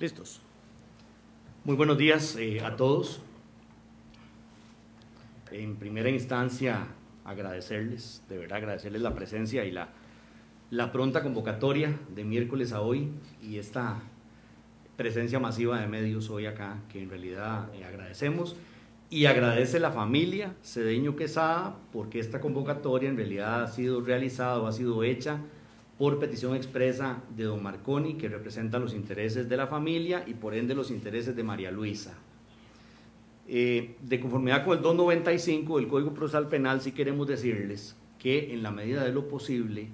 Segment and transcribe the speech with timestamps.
[0.00, 0.40] Listos.
[1.64, 3.20] Muy buenos días eh, a todos.
[5.50, 6.86] En primera instancia,
[7.22, 9.90] agradecerles, de verdad agradecerles la presencia y la,
[10.70, 13.10] la pronta convocatoria de miércoles a hoy
[13.42, 14.00] y esta
[14.96, 18.56] presencia masiva de medios hoy acá, que en realidad eh, agradecemos.
[19.10, 24.66] Y agradece la familia Cedeño Quesada porque esta convocatoria en realidad ha sido realizada o
[24.66, 25.40] ha sido hecha
[26.00, 30.54] por petición expresa de don Marconi, que representa los intereses de la familia y por
[30.54, 32.14] ende los intereses de María Luisa.
[33.46, 38.62] Eh, de conformidad con el 295 del Código Procesal Penal, sí queremos decirles que en
[38.62, 39.88] la medida de lo posible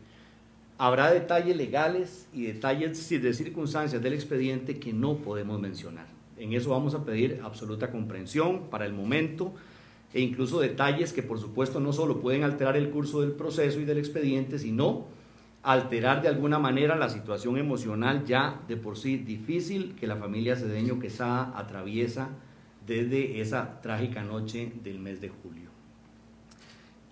[0.79, 6.07] habrá detalles legales y detalles de circunstancias del expediente que no podemos mencionar.
[6.38, 9.54] En eso vamos a pedir absoluta comprensión para el momento
[10.15, 13.84] e incluso detalles que por supuesto no solo pueden alterar el curso del proceso y
[13.84, 15.15] del expediente, sino
[15.66, 20.54] alterar de alguna manera la situación emocional ya de por sí difícil que la familia
[20.54, 22.28] Cedeño Quesada atraviesa
[22.86, 25.70] desde esa trágica noche del mes de julio.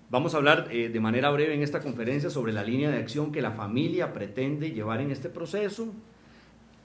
[0.09, 3.33] Vamos a hablar eh, de manera breve en esta conferencia sobre la línea de acción
[3.33, 5.93] que la familia pretende llevar en este proceso.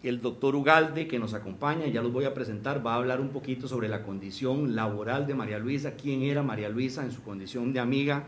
[0.01, 3.29] El doctor Ugalde, que nos acompaña, ya los voy a presentar, va a hablar un
[3.29, 7.73] poquito sobre la condición laboral de María Luisa, quién era María Luisa en su condición
[7.73, 8.23] de amiga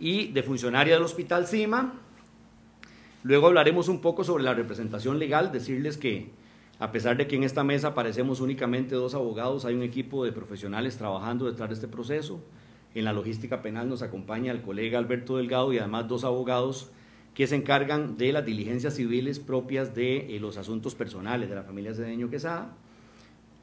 [0.00, 2.00] y de funcionaria del Hospital CIMA.
[3.24, 6.28] Luego hablaremos un poco sobre la representación legal, decirles que
[6.78, 10.32] a pesar de que en esta mesa aparecemos únicamente dos abogados, hay un equipo de
[10.32, 12.44] profesionales trabajando detrás de este proceso.
[12.94, 16.90] En la logística penal nos acompaña el colega Alberto Delgado y además dos abogados
[17.32, 21.62] que se encargan de las diligencias civiles propias de eh, los asuntos personales de la
[21.62, 22.76] familia Cedeño Quesada.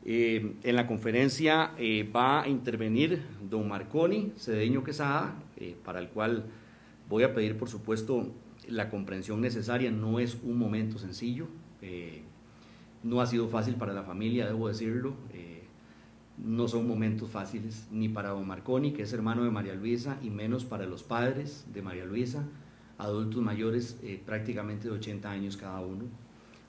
[0.05, 5.35] Eh, en la conferencia eh, va a intervenir don Marconi Cedeño Quesada,
[5.85, 6.45] para el cual
[7.07, 8.31] voy a pedir, por supuesto,
[8.67, 11.47] la comprensión necesaria no es un momento sencillo,
[11.81, 12.23] eh,
[13.03, 15.63] no ha sido fácil para la familia, debo decirlo, eh,
[16.37, 20.29] no son momentos fáciles ni para don Marconi, que es hermano de María Luisa, y
[20.29, 22.43] menos para los padres de María Luisa,
[22.97, 26.05] adultos mayores eh, prácticamente de 80 años cada uno.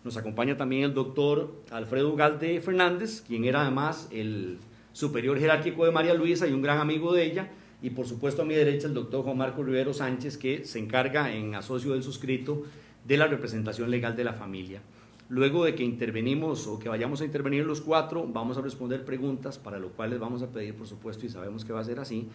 [0.05, 4.59] Nos acompaña también el doctor Alfredo Galde Fernández, quien era además el
[4.93, 7.51] superior jerárquico de María Luisa y un gran amigo de ella,
[7.83, 11.35] y por supuesto a mi derecha el doctor Juan Marco Rivero Sánchez, que se encarga
[11.35, 12.63] en asocio del suscrito
[13.05, 14.81] de la representación legal de la familia.
[15.29, 19.59] Luego de que intervenimos o que vayamos a intervenir los cuatro, vamos a responder preguntas,
[19.59, 21.99] para lo cual les vamos a pedir, por supuesto, y sabemos que va a ser
[21.99, 22.29] así,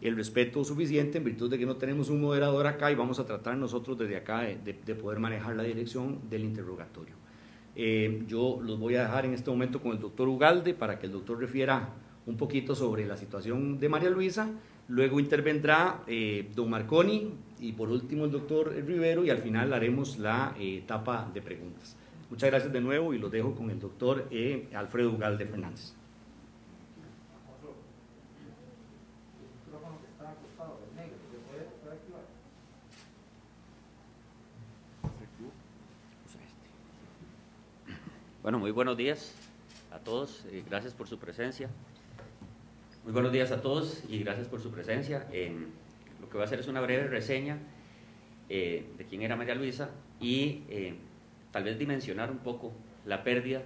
[0.00, 3.26] el respeto suficiente en virtud de que no tenemos un moderador acá y vamos a
[3.26, 7.14] tratar nosotros desde acá de, poder manejar la dirección del interrogatorio.
[7.76, 11.06] Eh, yo los voy a dejar en este momento con el doctor Ugalde para que
[11.06, 11.90] el doctor refiera
[12.26, 14.50] un poquito sobre la situación de María Luisa
[14.90, 20.18] Luego intervendrá eh, don Marconi y por último el doctor Rivero y al final haremos
[20.18, 21.96] la eh, etapa de preguntas.
[22.28, 25.94] Muchas gracias de nuevo y lo dejo con el doctor eh, Alfredo Ugalde Fernández.
[38.42, 39.36] Bueno, muy buenos días
[39.92, 40.44] a todos.
[40.68, 41.70] gracias por su presencia.
[43.10, 45.26] Muy buenos días a todos y gracias por su presencia.
[46.20, 47.58] lo que voy a hacer es una breve reseña
[48.48, 49.90] eh, de quién era María Luisa
[50.20, 50.94] y eh,
[51.50, 52.70] tal vez dimensionar un poco
[53.04, 53.62] la pérdida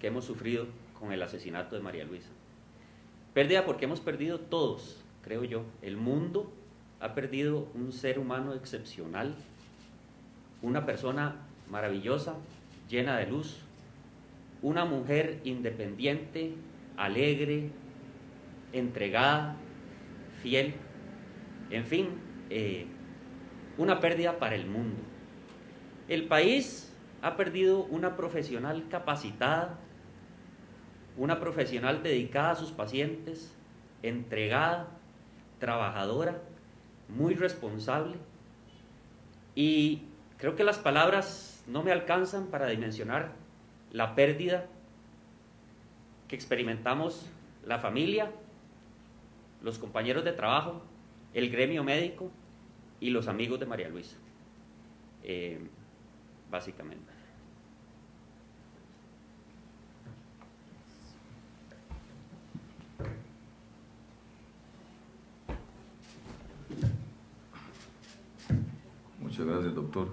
[0.00, 0.64] que hemos sufrido
[0.98, 2.30] con el asesinato de María Luisa.
[3.34, 5.64] Pérdida porque hemos perdido todos, creo yo.
[5.82, 6.50] El mundo
[7.00, 9.34] ha perdido un ser humano excepcional,
[10.62, 11.36] una persona
[11.68, 12.36] maravillosa,
[12.88, 13.58] llena de luz,
[14.62, 16.54] una mujer independiente,
[16.96, 17.72] alegre,
[18.72, 19.56] entregada,
[20.42, 20.74] fiel,
[21.70, 22.08] en fin,
[22.50, 22.86] eh,
[23.78, 25.02] una pérdida para el mundo.
[26.08, 26.92] El país
[27.22, 29.78] ha perdido una profesional capacitada,
[31.16, 33.54] una profesional dedicada a sus pacientes,
[34.02, 34.88] entregada,
[35.58, 36.40] trabajadora,
[37.08, 38.16] muy responsable.
[39.54, 40.02] Y
[40.38, 43.32] creo que las palabras no me alcanzan para dimensionar
[43.92, 44.66] la pérdida
[46.28, 47.26] que experimentamos
[47.66, 48.30] la familia
[49.62, 50.82] los compañeros de trabajo,
[51.34, 52.30] el gremio médico
[53.00, 54.16] y los amigos de María Luisa,
[55.22, 55.60] eh,
[56.50, 57.12] básicamente.
[69.20, 70.08] Muchas gracias, doctor,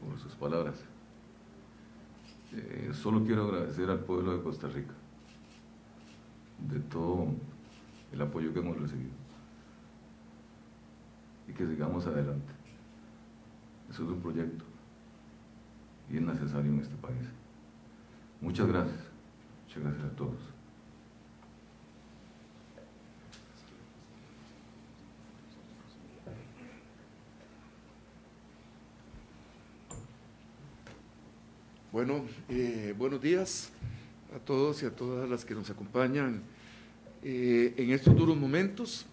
[0.00, 0.82] por sus palabras.
[2.52, 4.94] Eh, solo quiero agradecer al pueblo de Costa Rica
[6.68, 7.28] de todo
[8.12, 9.10] el apoyo que hemos recibido
[11.48, 12.52] y que sigamos adelante.
[13.90, 14.64] Eso es un proyecto
[16.10, 17.28] y es necesario en este país.
[18.40, 19.00] Muchas gracias.
[19.66, 20.38] Muchas gracias a todos.
[31.92, 33.72] Bueno, eh, buenos días
[34.34, 36.42] a todos y a todas las que nos acompañan
[37.22, 39.06] eh, en estos duros momentos.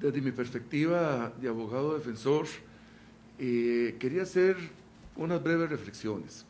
[0.00, 2.46] Desde mi perspectiva de abogado defensor,
[3.38, 4.56] eh, quería hacer
[5.16, 6.46] unas breves reflexiones.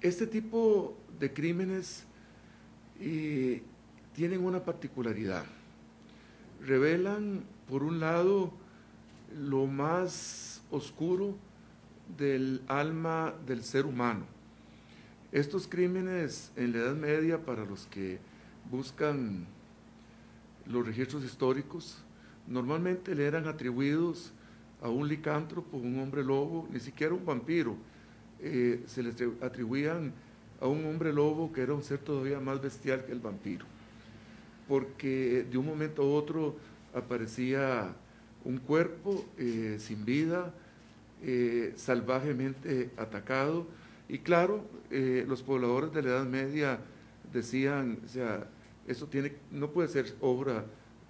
[0.00, 2.04] este tipo de crímenes
[4.14, 5.44] tienen una particularidad.
[6.64, 8.52] Revelan, por un lado,
[9.36, 11.36] lo más oscuro
[12.16, 14.24] del alma del ser humano.
[15.32, 18.18] Estos crímenes en la Edad Media, para los que
[18.70, 19.46] buscan
[20.66, 21.98] los registros históricos,
[22.46, 24.32] normalmente le eran atribuidos
[24.82, 27.76] a un licántropo, un hombre lobo, ni siquiera un vampiro.
[28.40, 30.12] Eh, se les atribuían
[30.60, 33.64] a un hombre lobo que era un ser todavía más bestial que el vampiro,
[34.68, 36.56] porque de un momento a otro
[36.94, 37.94] aparecía
[38.44, 40.52] un cuerpo eh, sin vida,
[41.22, 43.66] eh, salvajemente atacado.
[44.08, 46.78] Y claro, los pobladores de la Edad Media
[47.32, 48.46] decían, o sea,
[48.86, 50.64] eso tiene, no puede ser obra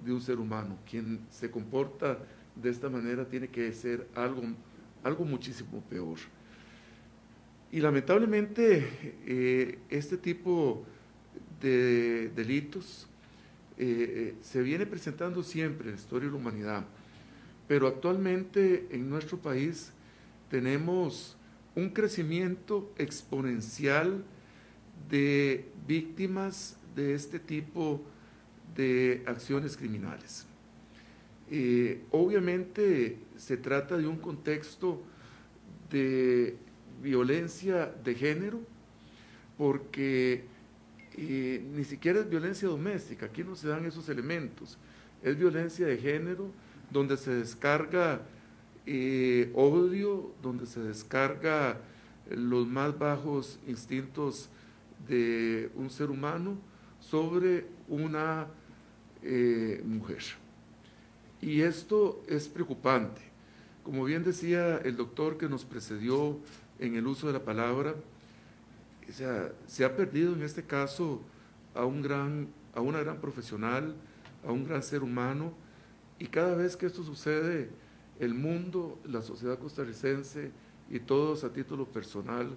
[0.04, 0.78] de un ser humano.
[0.88, 2.18] Quien se comporta
[2.54, 4.42] de esta manera tiene que ser algo,
[5.02, 6.18] algo muchísimo peor.
[7.72, 10.84] Y lamentablemente eh, este tipo
[11.60, 13.08] de delitos
[13.76, 16.84] se viene presentando siempre en la historia de la humanidad,
[17.68, 19.92] pero actualmente en nuestro país
[20.50, 21.36] tenemos
[21.74, 24.24] un crecimiento exponencial
[25.10, 28.02] de víctimas de este tipo
[28.74, 30.46] de acciones criminales.
[31.50, 35.00] Eh, obviamente se trata de un contexto
[35.90, 36.56] de
[37.02, 38.60] violencia de género,
[39.56, 40.44] porque
[41.16, 44.76] eh, ni siquiera es violencia doméstica, aquí no se dan esos elementos,
[45.22, 46.50] es violencia de género
[46.90, 48.22] donde se descarga
[48.86, 51.80] eh, odio, donde se descarga
[52.30, 54.48] los más bajos instintos
[55.08, 56.56] de un ser humano
[57.10, 58.46] sobre una
[59.22, 60.22] eh, mujer.
[61.40, 63.20] Y esto es preocupante.
[63.84, 66.38] Como bien decía el doctor que nos precedió
[66.78, 67.94] en el uso de la palabra,
[69.66, 71.22] se ha perdido en este caso
[71.74, 73.94] a, un gran, a una gran profesional,
[74.44, 75.52] a un gran ser humano,
[76.18, 77.70] y cada vez que esto sucede,
[78.18, 80.50] el mundo, la sociedad costarricense
[80.90, 82.56] y todos a título personal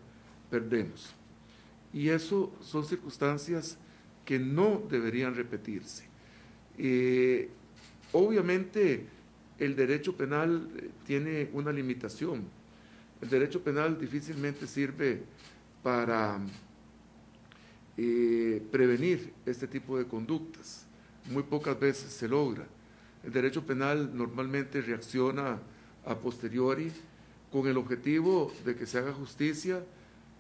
[0.50, 1.14] perdemos.
[1.94, 3.78] Y eso son circunstancias
[4.26, 6.06] que no deberían repetirse.
[6.78, 7.50] Eh,
[8.14, 9.06] obviamente
[9.60, 12.44] el derecho penal eh, tiene una limitación.
[13.22, 15.22] El derecho penal difícilmente sirve
[15.84, 16.40] para
[17.98, 20.86] eh, prevenir este tipo de conductas.
[21.30, 22.66] Muy pocas veces se logra.
[23.24, 25.60] El derecho penal normalmente reacciona
[26.06, 26.92] a posteriori
[27.52, 29.84] con el objetivo de que se haga justicia,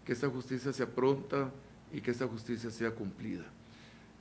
[0.05, 1.51] que esa justicia sea pronta
[1.91, 3.45] y que esa justicia sea cumplida.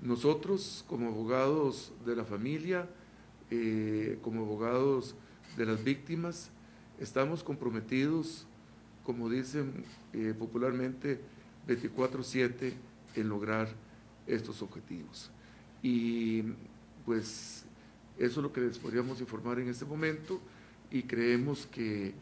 [0.02, 2.88] Nosotros, como abogados de la familia,
[3.50, 5.14] eh, como abogados
[5.56, 6.50] de las víctimas,
[7.00, 8.46] estamos comprometidos,
[9.04, 11.20] como dicen eh, popularmente,
[11.66, 12.74] 24/7
[13.16, 13.68] en lograr
[14.26, 15.30] estos objetivos.
[15.82, 16.42] Y
[17.04, 17.64] pues
[18.18, 20.40] eso es lo que les podríamos informar en este momento
[20.90, 22.12] y creemos que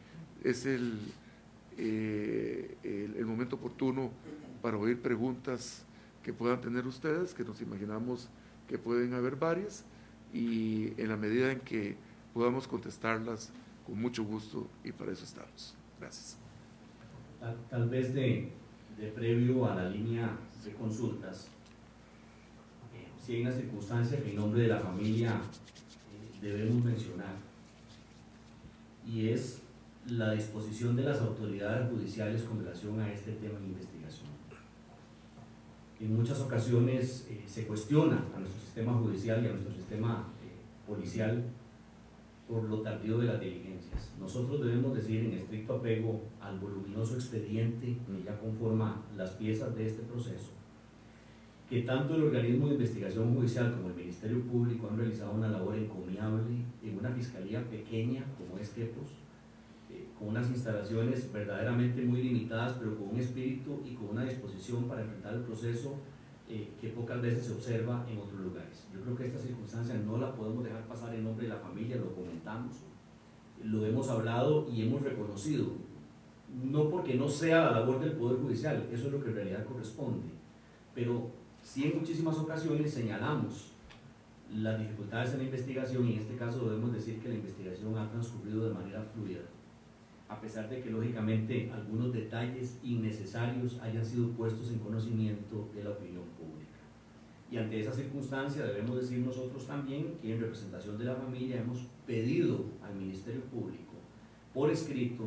[0.44, 0.98] es el,
[1.78, 2.76] eh,
[3.16, 4.10] el, momento oportuno
[4.60, 5.85] para oír preguntas
[6.26, 8.28] que puedan tener ustedes, que nos imaginamos
[8.66, 9.84] que pueden haber varias
[10.34, 11.94] y en la medida en que
[12.34, 13.52] podamos contestarlas
[13.86, 15.76] con mucho gusto y para eso estamos.
[16.00, 16.36] Gracias.
[17.70, 18.50] Tal, vez de,
[19.14, 21.46] previo a la línea de consultas,
[22.92, 25.40] eh, si hay una circunstancia que en nombre de la familia
[26.42, 27.36] debemos mencionar
[29.06, 29.60] y es
[30.08, 33.95] la disposición de las autoridades judiciales con relación a este tema de investigación.
[35.98, 40.86] En muchas ocasiones eh, se cuestiona a nuestro sistema judicial y a nuestro sistema eh,
[40.86, 41.42] policial
[42.46, 44.12] por lo tardío de las diligencias.
[44.20, 49.86] Nosotros debemos decir en estricto apego al voluminoso expediente que ya conforma las piezas de
[49.86, 50.50] este proceso,
[51.68, 55.76] que tanto el organismo de investigación judicial como el Ministerio Público han realizado una labor
[55.76, 59.08] encomiable en una fiscalía pequeña como es Quepos,
[60.18, 65.02] con unas instalaciones verdaderamente muy limitadas, pero con un espíritu y con una disposición para
[65.02, 65.96] enfrentar el proceso
[66.48, 68.86] eh, que pocas veces se observa en otros lugares.
[68.94, 71.96] Yo creo que esta circunstancia no la podemos dejar pasar en nombre de la familia,
[71.96, 72.76] lo comentamos,
[73.62, 75.86] lo hemos hablado y hemos reconocido
[76.62, 79.64] no porque no sea la labor del Poder Judicial, eso es lo que en realidad
[79.64, 80.28] corresponde,
[80.94, 81.30] pero
[81.62, 83.72] sí en muchísimas ocasiones señalamos
[84.54, 88.08] las dificultades en la investigación y en este caso debemos decir que la investigación ha
[88.08, 89.40] transcurrido de manera fluida,
[90.28, 95.90] a pesar de que lógicamente algunos detalles innecesarios hayan sido puestos en conocimiento de la
[95.90, 96.66] opinión pública.
[97.50, 101.86] Y ante esa circunstancia debemos decir nosotros también que en representación de la familia hemos
[102.06, 103.92] pedido al Ministerio Público
[104.52, 105.24] por escrito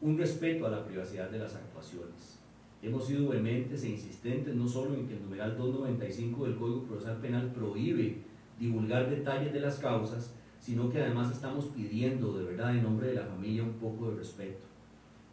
[0.00, 2.40] un respeto a la privacidad de las actuaciones.
[2.82, 7.18] Hemos sido vehementes e insistentes no solo en que el numeral 295 del Código Procesal
[7.18, 8.16] Penal prohíbe
[8.58, 13.16] divulgar detalles de las causas, sino que además estamos pidiendo de verdad en nombre de
[13.16, 14.64] la familia un poco de respeto.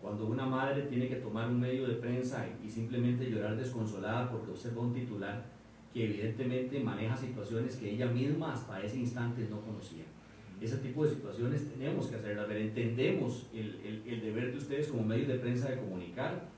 [0.01, 4.51] Cuando una madre tiene que tomar un medio de prensa y simplemente llorar desconsolada porque
[4.51, 5.45] observa un titular
[5.93, 10.03] que evidentemente maneja situaciones que ella misma hasta ese instante no conocía
[10.61, 12.57] ese tipo de situaciones tenemos que hacerlas ver.
[12.57, 16.49] Entendemos el, el, deber de ustedes como medios de prensa de comunicar.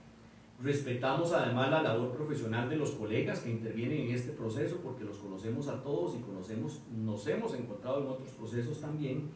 [0.64, 5.18] Respetamos además la labor profesional de los colegas que intervienen en este proceso porque los
[5.18, 9.32] conocemos a todos y conocemos, nos hemos encontrado en otros procesos también.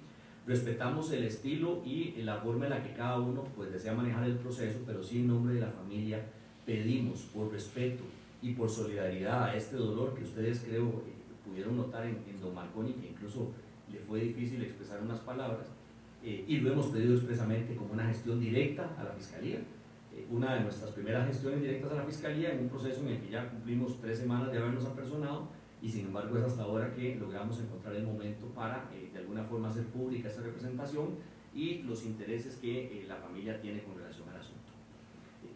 [0.46, 4.36] Respetamos el estilo y la forma en la que cada uno pues, desea manejar el
[4.36, 6.24] proceso, pero sí en nombre de la familia
[6.64, 8.04] pedimos por respeto
[8.44, 11.14] y por solidaridad a este dolor que ustedes creo eh,
[11.44, 13.52] pudieron notar en, Don Marconi, que incluso
[13.92, 15.66] le fue difícil expresar unas palabras
[16.24, 19.58] eh, y lo hemos pedido expresamente como una gestión directa a la Fiscalía.
[20.16, 23.20] Eh, una de nuestras primeras gestiones directas a la Fiscalía en un proceso en el
[23.20, 25.50] que ya cumplimos tres semanas de habernos apersonado
[25.82, 29.44] y sin embargo es hasta ahora que logramos encontrar el momento para eh, de alguna
[29.44, 31.10] forma hacer pública esta representación
[31.54, 34.72] y los intereses que la familia tiene con relación al asunto.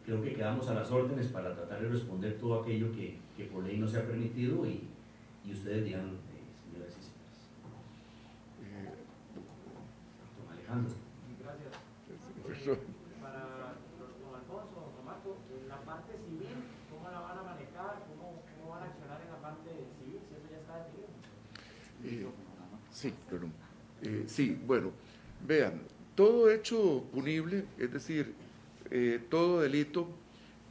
[0.06, 3.63] creo que quedamos a las órdenes para tratar de responder todo aquello que, que por
[3.63, 4.84] ley no se ha permitido y,
[5.46, 6.18] y ustedes dirán
[12.46, 12.78] Gracias.
[13.22, 13.39] Para
[14.22, 15.38] don Alfonso, don Marco,
[15.68, 16.62] la parte civil,
[16.92, 18.06] ¿cómo la van a manejar?
[18.08, 20.20] ¿Cómo, cómo van a accionar en la parte civil?
[20.28, 20.86] Si eso ya está
[22.04, 22.30] definido.
[22.30, 22.34] Eh,
[22.92, 23.54] sí, perdón.
[24.10, 24.92] Eh, sí, bueno,
[25.48, 25.82] vean,
[26.16, 28.34] todo hecho punible, es decir,
[28.89, 30.08] eh, todo delito,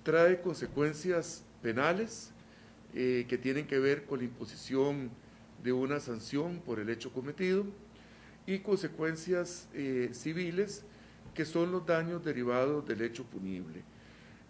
[0.02, 2.32] trae consecuencias penales
[2.94, 5.10] eh, que tienen que ver con la imposición
[5.62, 7.64] de una sanción por el hecho cometido
[8.44, 9.68] y consecuencias
[10.12, 10.84] civiles
[11.34, 13.82] que son los daños derivados del hecho punible.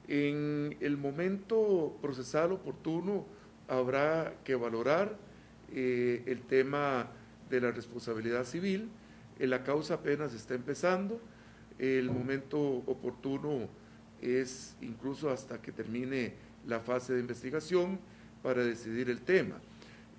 [0.07, 3.27] En el momento procesal oportuno
[3.67, 5.19] habrá que valorar
[5.75, 7.11] el tema
[7.49, 8.89] de la responsabilidad civil.
[9.39, 11.21] la causa apenas está empezando.
[11.79, 13.69] El momento oportuno
[14.21, 16.35] es incluso hasta que termine
[16.67, 18.01] la fase de investigación
[18.43, 19.57] para decidir el tema.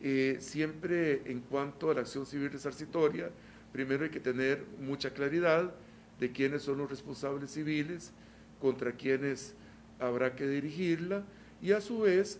[0.01, 3.29] Eh, siempre en cuanto a la acción civil resarcitoria,
[3.73, 5.73] primero hay que tener mucha claridad
[6.19, 8.13] de quiénes son los responsables civiles,
[8.61, 9.55] contra quiénes
[9.99, 11.23] habrá que dirigirla
[11.61, 12.39] y a su vez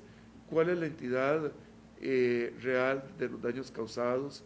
[0.50, 1.52] cuál es la entidad
[2.02, 4.44] eh, real de los daños causados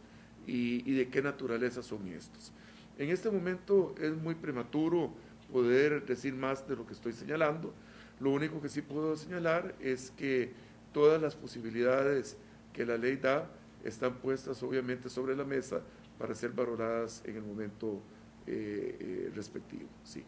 [0.47, 2.51] y, y, de qué naturaleza son estos.
[2.97, 5.11] En este momento es muy prematuro
[5.51, 7.73] poder decir más de lo que estoy señalando.
[8.19, 10.53] Lo único que sí puedo señalar es que
[10.93, 12.37] todas las posibilidades
[12.71, 13.49] que la ley da
[13.83, 15.81] están puestas obviamente sobre la mesa
[16.17, 18.01] para ser valoradas en el momento
[18.47, 19.89] eh, eh, respectivo.
[20.03, 20.23] Sí.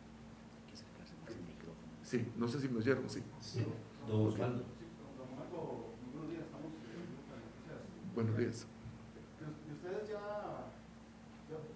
[2.03, 3.21] Sí, no sé si me oyeron, sí.
[3.41, 3.59] sí.
[3.59, 4.45] Días.
[8.13, 8.67] Buenos días.
[9.73, 10.69] Ustedes ya,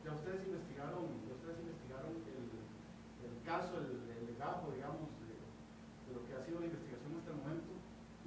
[0.06, 6.22] ya, ustedes investigaron, ustedes investigaron el, el caso, el, el legajo, digamos, de, de, lo
[6.30, 7.74] que ha sido la investigación hasta el momento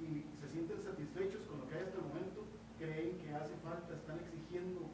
[0.03, 2.43] y se sienten satisfechos con lo que hay hasta el momento,
[2.75, 4.91] creen que hace falta, están exigiendo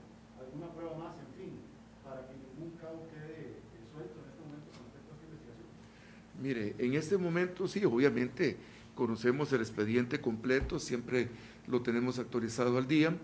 [0.54, 1.52] una prueba más, en fin,
[2.06, 3.58] para que ningún cabo quede
[3.90, 5.68] suelto en este momento con respecto a esta investigación?
[6.38, 8.58] Mire, en este momento sí, obviamente
[8.94, 11.30] conocemos el expediente completo, siempre
[11.66, 13.18] lo tenemos actualizado al día,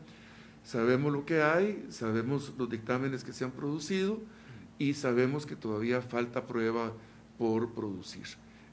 [0.64, 4.18] sabemos lo que hay, sabemos los dictámenes que se han producido
[4.78, 6.94] y sabemos que todavía falta prueba
[7.38, 8.26] por producir.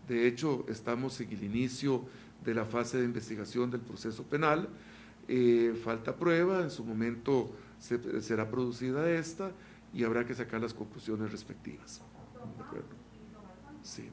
[0.08, 2.04] De hecho, estamos en el inicio
[2.44, 4.68] de la fase de investigación del proceso penal,
[5.28, 9.52] eh, falta prueba, en su momento se, será producida esta
[9.94, 12.00] y habrá que sacar las conclusiones respectivas.
[12.58, 12.88] ¿De acuerdo?
[13.82, 14.10] Sí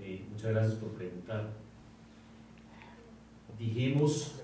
[0.00, 1.50] eh, muchas gracias por preguntar
[3.58, 4.34] dijimos...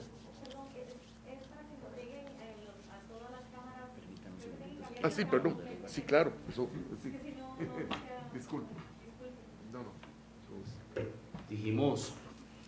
[0.42, 3.42] Perdón, es, para que lo lleguen a todas las
[5.02, 5.56] Ah, sí, perdón.
[5.86, 6.32] Sí, claro.
[6.48, 6.68] Eso,
[7.02, 7.10] sí.
[8.34, 8.68] Disculpe.
[9.72, 9.92] No, no.
[11.50, 12.14] Dijimos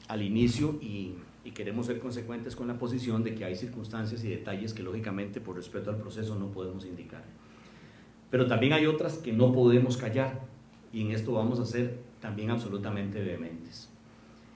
[0.09, 1.15] al inicio y,
[1.45, 5.41] y queremos ser consecuentes con la posición de que hay circunstancias y detalles que lógicamente
[5.41, 7.25] por respeto al proceso no podemos indicar.
[8.31, 10.41] Pero también hay otras que no podemos callar
[10.93, 13.91] y en esto vamos a ser también absolutamente vehementes.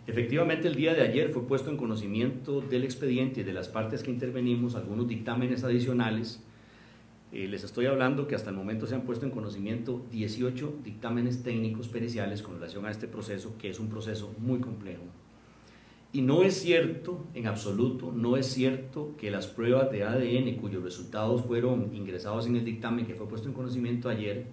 [0.06, 4.02] Efectivamente, el día de ayer fue puesto en conocimiento del expediente y de las partes
[4.02, 6.42] que intervenimos algunos dictámenes adicionales.
[7.30, 11.42] Eh, les estoy hablando que hasta el momento se han puesto en conocimiento 18 dictámenes
[11.42, 15.02] técnicos periciales con relación a este proceso, que es un proceso muy complejo.
[16.10, 20.82] Y no es cierto, en absoluto, no es cierto que las pruebas de ADN cuyos
[20.82, 24.46] resultados fueron ingresados en el dictamen que fue puesto en conocimiento ayer,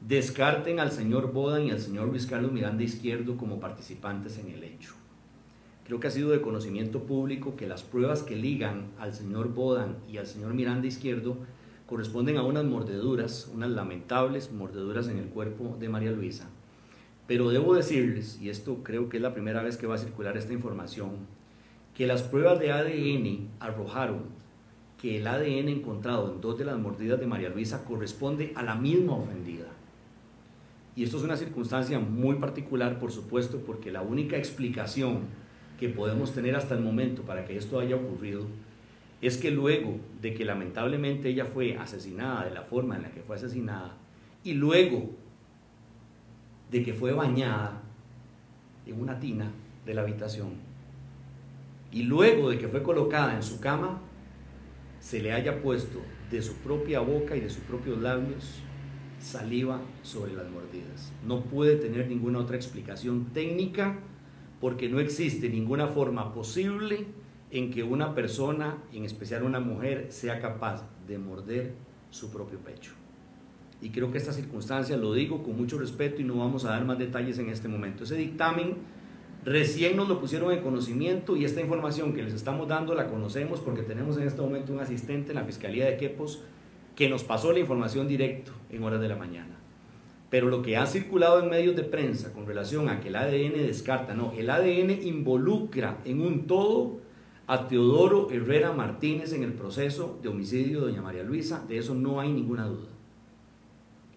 [0.00, 4.64] descarten al señor Bodan y al señor Luis Carlos Miranda Izquierdo como participantes en el
[4.64, 4.94] hecho.
[5.84, 9.98] Creo que ha sido de conocimiento público que las pruebas que ligan al señor Bodan
[10.10, 11.36] y al señor Miranda Izquierdo
[11.92, 16.48] corresponden a unas mordeduras, unas lamentables mordeduras en el cuerpo de María Luisa.
[17.26, 20.38] Pero debo decirles, y esto creo que es la primera vez que va a circular
[20.38, 21.10] esta información,
[21.94, 24.22] que las pruebas de ADN arrojaron
[24.96, 28.74] que el ADN encontrado en dos de las mordidas de María Luisa corresponde a la
[28.74, 29.66] misma ofendida.
[30.96, 35.24] Y esto es una circunstancia muy particular, por supuesto, porque la única explicación
[35.78, 38.46] que podemos tener hasta el momento para que esto haya ocurrido
[39.22, 43.22] es que luego de que lamentablemente ella fue asesinada de la forma en la que
[43.22, 43.96] fue asesinada
[44.44, 45.10] y luego
[46.70, 47.80] de que fue bañada
[48.84, 49.50] en una tina
[49.86, 50.72] de la habitación
[51.92, 54.00] y luego de que fue colocada en su cama,
[54.98, 56.00] se le haya puesto
[56.30, 58.60] de su propia boca y de sus propios labios
[59.20, 61.12] saliva sobre las mordidas.
[61.24, 63.98] No puede tener ninguna otra explicación técnica
[64.60, 67.06] porque no existe ninguna forma posible
[67.52, 71.74] en que una persona, en especial una mujer, sea capaz de morder
[72.10, 72.92] su propio pecho.
[73.82, 76.84] Y creo que esta circunstancia lo digo con mucho respeto y no vamos a dar
[76.86, 78.04] más detalles en este momento.
[78.04, 78.76] Ese dictamen
[79.44, 83.60] recién nos lo pusieron en conocimiento y esta información que les estamos dando la conocemos
[83.60, 86.40] porque tenemos en este momento un asistente en la Fiscalía de Quepos
[86.96, 89.58] que nos pasó la información directo en horas de la mañana.
[90.30, 93.52] Pero lo que ha circulado en medios de prensa con relación a que el ADN
[93.66, 97.01] descarta, no, el ADN involucra en un todo
[97.46, 101.94] a Teodoro Herrera Martínez en el proceso de homicidio de doña María Luisa, de eso
[101.94, 102.88] no hay ninguna duda.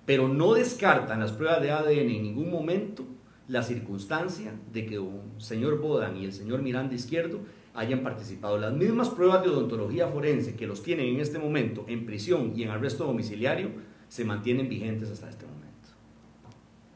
[0.06, 3.06] Pero no descartan las pruebas de ADN en ningún momento
[3.48, 7.40] la circunstancia de que un señor Bodan y el señor Miranda Izquierdo
[7.76, 8.58] hayan participado.
[8.58, 12.64] Las mismas pruebas de odontología forense que los tienen en este momento en prisión y
[12.64, 13.72] en arresto domiciliario
[14.08, 15.66] se mantienen vigentes hasta este momento.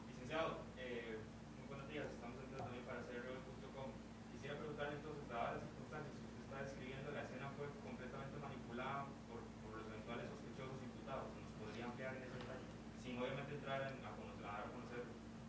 [0.08, 1.20] Licenciado, eh,
[1.58, 2.06] muy buenos días.
[2.08, 3.88] Estamos entrando también para hacerreo.com.
[4.32, 9.04] Quisiera preguntarle entonces, dadas las circunstancias que usted está describiendo, la escena fue completamente manipulada
[9.28, 11.28] por, por los eventuales sospechosos imputados.
[11.36, 12.64] ¿Nos podría ampliar en ese detalle?
[13.04, 15.02] Sin obviamente entrar en, a, conocer, a dar a conocer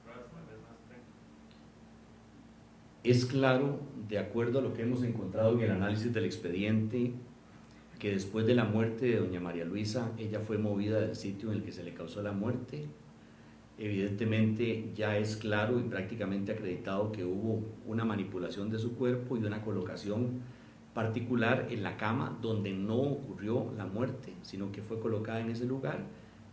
[0.04, 1.24] pruebas tal vez más técnicas.
[3.12, 7.12] Es claro, de acuerdo a lo que hemos encontrado en el análisis del expediente,
[8.00, 11.58] que después de la muerte de doña María Luisa, ella fue movida del sitio en
[11.58, 12.86] el que se le causó la muerte.
[13.78, 19.44] Evidentemente ya es claro y prácticamente acreditado que hubo una manipulación de su cuerpo y
[19.44, 20.44] una colocación
[20.94, 25.66] particular en la cama donde no ocurrió la muerte, sino que fue colocada en ese
[25.66, 26.06] lugar,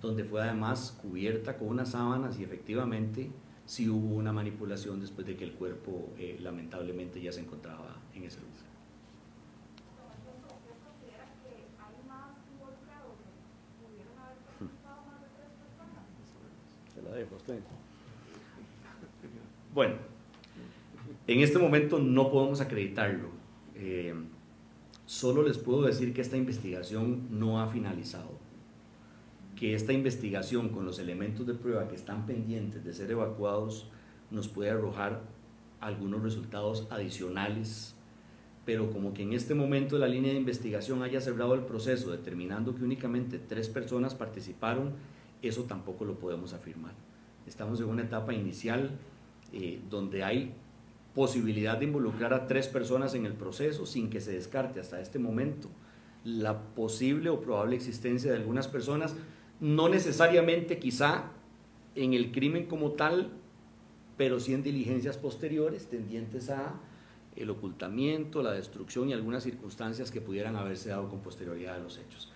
[0.02, 3.30] donde fue además cubierta con unas sábanas y efectivamente
[3.68, 8.24] sí hubo una manipulación después de que el cuerpo eh, lamentablemente ya se encontraba en
[8.24, 8.56] ese lugar.
[16.94, 17.60] Se la dejo a usted.
[19.74, 19.96] Bueno,
[21.26, 23.28] en este momento no podemos acreditarlo.
[23.74, 24.14] Eh,
[25.04, 28.47] solo les puedo decir que esta investigación no ha finalizado.
[29.58, 33.90] Que esta investigación con los elementos de prueba que están pendientes de ser evacuados
[34.30, 35.22] nos puede arrojar
[35.80, 37.96] algunos resultados adicionales,
[38.64, 42.74] pero como que en este momento la línea de investigación haya cerrado el proceso determinando
[42.74, 44.92] que únicamente tres personas participaron,
[45.42, 46.92] eso tampoco lo podemos afirmar.
[47.46, 48.90] Estamos en una etapa inicial
[49.52, 50.52] eh, donde hay
[51.14, 55.18] posibilidad de involucrar a tres personas en el proceso sin que se descarte hasta este
[55.18, 55.68] momento
[56.24, 59.14] la posible o probable existencia de algunas personas,
[59.60, 61.32] no necesariamente quizá
[61.94, 63.30] en el crimen como tal,
[64.16, 66.80] pero sí en diligencias posteriores tendientes a
[67.36, 71.98] el ocultamiento, la destrucción y algunas circunstancias que pudieran haberse dado con posterioridad a los
[71.98, 72.32] hechos.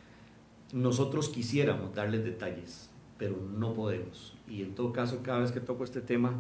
[0.73, 4.35] Nosotros quisiéramos darles detalles, pero no podemos.
[4.49, 6.35] Y en todo caso, cada vez que toco este tema,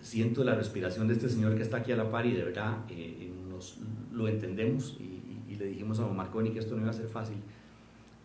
[0.00, 2.78] siento la respiración de este señor que está aquí a la par y de verdad
[2.90, 3.78] eh, nos,
[4.12, 7.08] lo entendemos y, y, le dijimos a don Marconi que esto no iba a ser
[7.08, 7.36] fácil.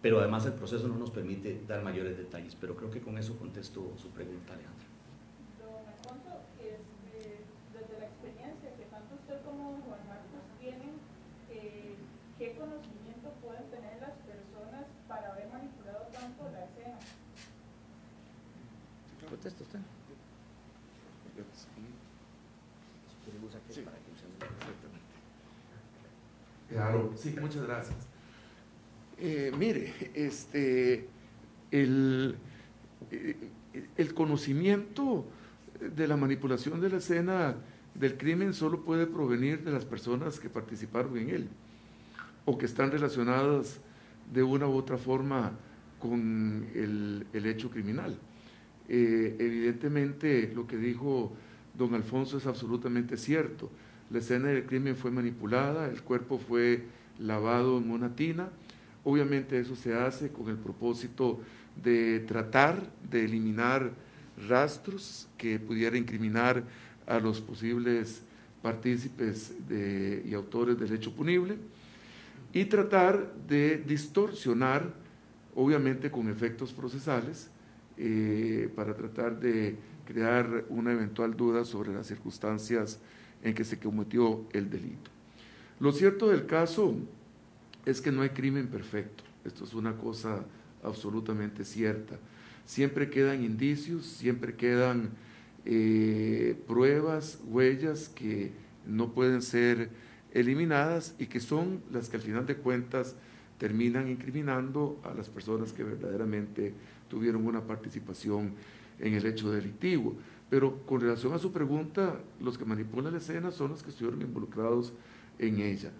[0.02, 3.38] Pero además el proceso no nos permite dar mayores detalles, pero creo que con eso
[3.38, 4.86] contesto su pregunta, Alejandra.
[5.60, 10.96] Don Alfonso, desde la experiencia que tanto usted como don Juan Marcos tienen,
[12.38, 16.98] ¿qué conocimiento pueden tener las personas para haber manipulado tanto la escena?
[19.30, 19.80] ¿Contesto usted?
[23.70, 23.84] Sí.
[26.70, 28.07] Claro, sí, muchas gracias.
[29.20, 31.08] Eh, mire, este,
[31.72, 32.36] el,
[33.12, 33.36] eh,
[33.98, 35.26] el conocimiento
[35.80, 37.56] de la manipulación de la escena
[37.96, 41.48] del crimen solo puede provenir de las personas que participaron en él
[42.46, 43.80] o que están relacionadas
[44.32, 45.54] de una u otra forma
[46.00, 48.18] con el, el hecho criminal.
[48.88, 51.34] Eh, evidentemente, lo que dijo
[51.74, 53.70] don Alfonso es absolutamente cierto.
[54.10, 56.86] La escena del crimen fue manipulada, el cuerpo fue
[57.20, 58.50] lavado en una tina.
[59.10, 61.40] Obviamente eso se hace con el propósito
[61.82, 63.94] de tratar de eliminar
[64.50, 66.62] rastros que pudiera incriminar
[67.06, 68.22] a los posibles
[68.62, 71.56] partícipes y autores del hecho punible
[72.52, 74.94] y tratar de distorsionar,
[75.56, 77.50] obviamente con efectos procesales,
[77.96, 83.00] eh, para tratar de crear una eventual duda sobre las circunstancias
[83.42, 85.10] en que se cometió el delito.
[85.80, 86.94] Lo cierto del caso
[87.88, 90.44] es que no hay crimen perfecto, esto es una cosa
[90.84, 92.20] absolutamente cierta.
[92.66, 95.12] Siempre quedan indicios, siempre quedan
[95.64, 98.52] eh, pruebas, huellas que
[98.86, 99.90] no pueden ser
[100.34, 103.16] eliminadas y que son las que al final de cuentas
[103.58, 106.74] terminan incriminando a las personas que verdaderamente
[107.10, 108.52] tuvieron una participación
[109.00, 110.18] en el hecho delictivo.
[110.50, 114.22] Pero con relación a su pregunta, los que manipulan la escena son los que estuvieron
[114.22, 114.92] involucrados
[115.40, 115.94] en ella.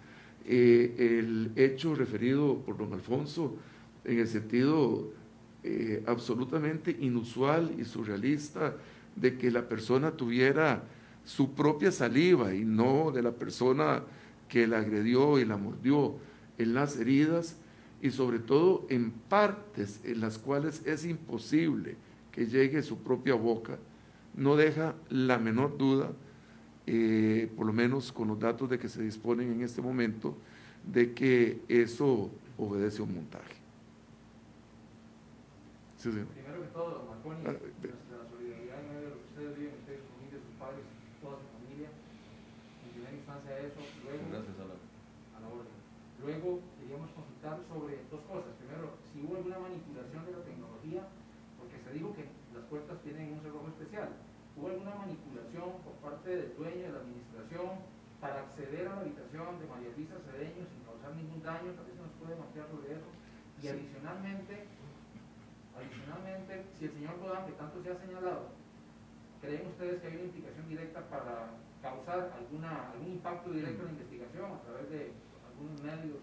[0.44, 3.56] Eh, el hecho referido por don Alfonso,
[4.04, 5.10] en el sentido
[5.62, 8.76] eh, absolutamente inusual y surrealista
[9.16, 10.84] de que la persona tuviera
[11.24, 14.02] su propia saliva y no de la persona
[14.48, 16.14] que la agredió y la mordió
[16.56, 17.56] en las heridas
[18.00, 21.96] y sobre todo en partes en las cuales es imposible
[22.32, 23.78] que llegue su propia boca,
[24.34, 26.12] no deja la menor duda,
[26.90, 30.34] eh, por lo menos con los datos de que se disponen en este momento,
[30.88, 33.60] de que eso obedece a un montaje.
[36.00, 36.24] Sí, sí.
[36.32, 40.00] Primero que todo, Marconi, ah, nuestra solidaridad en medio de lo que ustedes viven, ustedes,
[40.00, 40.84] su familia, sus padres,
[41.20, 41.88] toda su familia.
[41.92, 44.24] En primera instancia eso, luego...
[44.32, 44.76] Gracias a la...
[44.80, 45.76] A la orden.
[46.24, 46.48] Luego
[46.80, 48.56] queríamos consultar sobre dos cosas.
[48.56, 51.04] Primero, si hubo alguna manipulación de la tecnología,
[51.60, 54.08] porque se dijo que las puertas tienen un cerrojo especial.
[54.56, 55.94] ¿Hubo alguna manipulación por
[56.28, 57.80] parte del dueño de la administración
[58.20, 61.72] para acceder a la habitación de María Luisa Cedeño sin causar ningún daño?
[61.72, 63.08] Tal vez se nos puede mapear sobre eso.
[63.62, 64.68] Y adicionalmente,
[65.72, 68.52] adicionalmente, si el señor Godán, que tanto se ha señalado,
[69.40, 73.92] ¿creen ustedes que hay una implicación directa para causar alguna, algún impacto directo en la
[73.96, 75.12] investigación a través de
[75.48, 76.20] algunos medios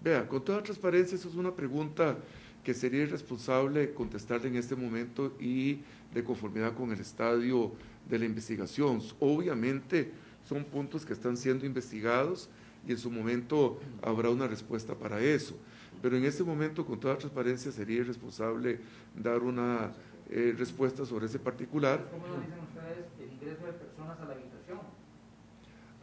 [0.00, 2.16] Vea, con toda transparencia, eso es una pregunta
[2.62, 5.80] que sería irresponsable contestarle en este momento y
[6.14, 7.72] de conformidad con el estadio
[8.08, 9.00] de la investigación.
[9.20, 10.12] Obviamente
[10.48, 12.48] son puntos que están siendo investigados
[12.86, 15.56] y en su momento habrá una respuesta para eso.
[16.00, 18.80] Pero en este momento, con toda transparencia, sería irresponsable
[19.16, 19.92] dar una
[20.30, 22.08] eh, respuesta sobre ese particular.
[22.10, 24.78] ¿Cómo lo dicen ustedes el ingreso de personas a la habitación?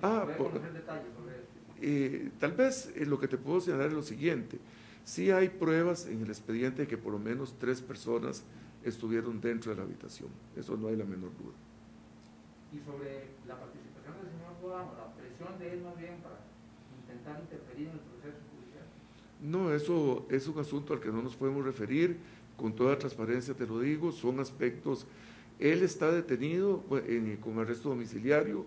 [0.01, 1.35] Ah, por, detalles sobre?
[1.81, 4.59] Eh, tal vez eh, lo que te puedo señalar es lo siguiente.
[5.03, 8.43] Sí hay pruebas en el expediente de que por lo menos tres personas
[8.83, 10.29] estuvieron dentro de la habitación.
[10.55, 11.53] Eso no hay la menor duda.
[12.73, 16.39] Y sobre la participación del señor Guadamo, la presión de él más bien para
[17.01, 18.85] intentar interferir en el proceso judicial.
[19.41, 22.17] No, eso es un asunto al que no nos podemos referir.
[22.57, 25.05] Con toda transparencia te lo digo, son aspectos.
[25.59, 27.03] Él está detenido pues,
[27.41, 28.65] con arresto domiciliario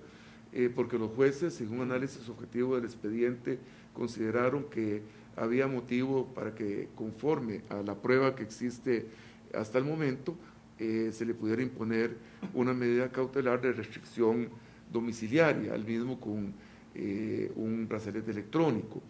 [0.52, 3.58] eh, porque los jueces, en un análisis objetivo del expediente,
[3.92, 5.02] consideraron que
[5.36, 9.06] había motivo para que, conforme a la prueba que existe
[9.54, 10.34] hasta el momento,
[10.78, 12.16] eh, se le pudiera imponer
[12.54, 14.48] una medida cautelar de restricción
[14.92, 16.54] domiciliaria, al mismo con
[16.94, 19.02] eh, un brazalete electrónico.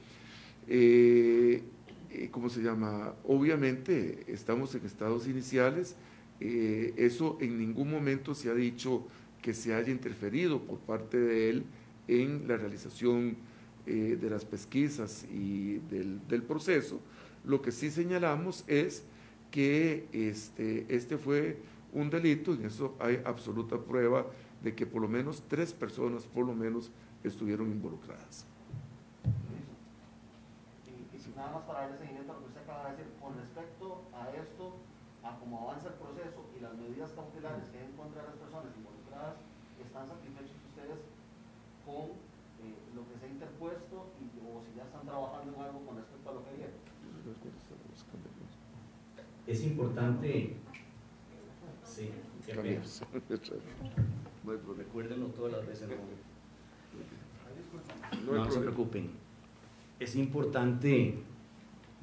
[2.31, 3.15] ¿Cómo se llama?
[3.25, 5.95] Obviamente estamos en estados iniciales,
[6.41, 9.07] eso en ningún momento se ha dicho
[9.43, 11.65] que se haya interferido por parte de él
[12.09, 13.37] en la realización
[13.87, 17.01] eh, de las pesquisas y del, proceso.
[17.45, 19.05] Lo que sí señalamos es
[19.51, 21.59] que este, este fue
[21.93, 24.27] un delito, y en eso hay absoluta prueba
[24.63, 26.91] de que por lo menos tres personas, por lo menos,
[27.25, 28.47] estuvieron involucradas.
[31.39, 34.27] nada más para darle seguimiento a lo que usted acaba de decir, con respecto a
[34.35, 34.75] esto,
[35.23, 38.39] a cómo avanza el proceso y las medidas cautelares que hay en contra de las
[38.43, 39.39] personas involucradas,
[39.79, 40.99] ¿están satisfechos ustedes
[41.87, 42.19] con
[42.59, 45.95] eh, lo que se ha interpuesto y, o si ya están trabajando en algo con
[45.95, 46.75] respecto a lo que viene?
[49.49, 50.57] Es importante,
[51.83, 52.11] sí,
[52.45, 52.83] qué pena.
[54.77, 55.89] Recuérdenlo todas las veces.
[58.27, 59.11] No, No hay no se preocupen.
[59.99, 61.15] Es importante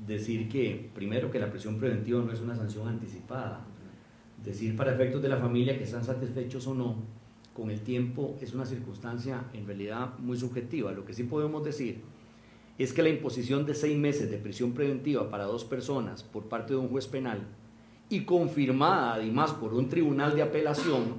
[0.07, 3.63] decir que, primero, que la prisión preventiva no es una sanción anticipada.
[4.43, 6.95] Decir para efectos de la familia que están satisfechos o no,
[7.53, 10.91] con el tiempo es una circunstancia en realidad muy subjetiva.
[10.91, 12.01] Lo que sí podemos decir
[12.77, 16.73] es que la imposición de seis meses de prisión preventiva para dos personas por parte
[16.73, 17.47] de un juez penal
[18.09, 21.15] y confirmada además por un tribunal de apelación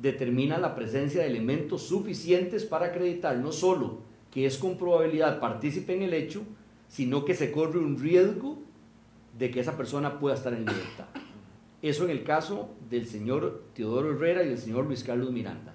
[0.00, 3.98] determina la presencia de elementos suficientes para acreditar no solo
[4.30, 6.42] que es con probabilidad partícipe en el hecho,
[6.88, 8.58] sino que se corre un riesgo
[9.38, 11.06] de que esa persona pueda estar en libertad.
[11.82, 15.73] Eso en el caso del señor Teodoro Herrera y del señor Luis Carlos Miranda.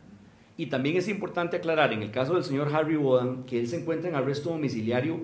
[0.60, 3.80] Y también es importante aclarar en el caso del señor Harry Bodan que él se
[3.80, 5.22] encuentra en arresto domiciliario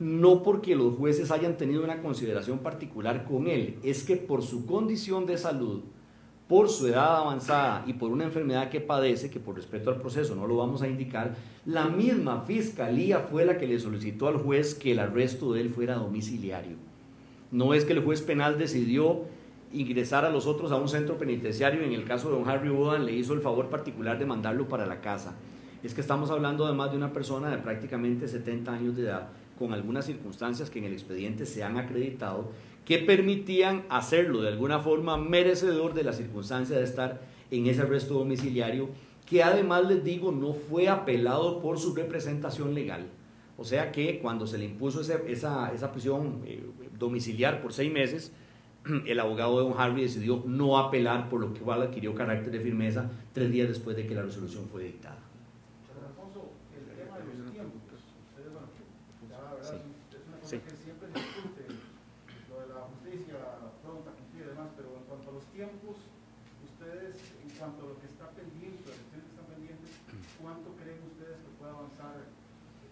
[0.00, 4.66] no porque los jueces hayan tenido una consideración particular con él, es que por su
[4.66, 5.82] condición de salud,
[6.48, 10.34] por su edad avanzada y por una enfermedad que padece, que por respeto al proceso
[10.34, 14.74] no lo vamos a indicar, la misma fiscalía fue la que le solicitó al juez
[14.74, 16.78] que el arresto de él fuera domiciliario.
[17.52, 19.22] No es que el juez penal decidió
[19.72, 23.04] ingresar a los otros a un centro penitenciario en el caso de don Harry Bodan
[23.04, 25.34] le hizo el favor particular de mandarlo para la casa.
[25.82, 29.28] Es que estamos hablando además de una persona de prácticamente 70 años de edad
[29.58, 32.50] con algunas circunstancias que en el expediente se han acreditado
[32.84, 38.14] que permitían hacerlo de alguna forma merecedor de la circunstancia de estar en ese arresto
[38.14, 38.88] domiciliario,
[39.26, 43.06] que además les digo no fue apelado por su representación legal.
[43.58, 46.64] O sea que cuando se le impuso ese- esa, esa prisión eh,
[46.98, 48.32] domiciliar por seis meses,
[49.06, 52.60] el abogado de don Harvey decidió no apelar, por lo que igual adquirió carácter de
[52.60, 55.18] firmeza tres días después de que la resolución fue dictada.
[55.94, 57.80] Don Alfonso, el tema de los tiempos,
[58.30, 58.68] ustedes, bueno,
[59.28, 59.70] ya, ¿verdad?
[59.70, 59.78] Sí.
[60.16, 60.56] es una cosa Sí.
[60.64, 61.62] que siempre se discute,
[62.48, 63.36] lo de la justicia
[63.84, 65.96] pronta, cumplir y demás, pero en cuanto a los tiempos,
[66.64, 69.90] ustedes, en cuanto a lo que está pendiente, las acciones que están pendientes,
[70.40, 72.16] ¿cuánto creen ustedes que pueda avanzar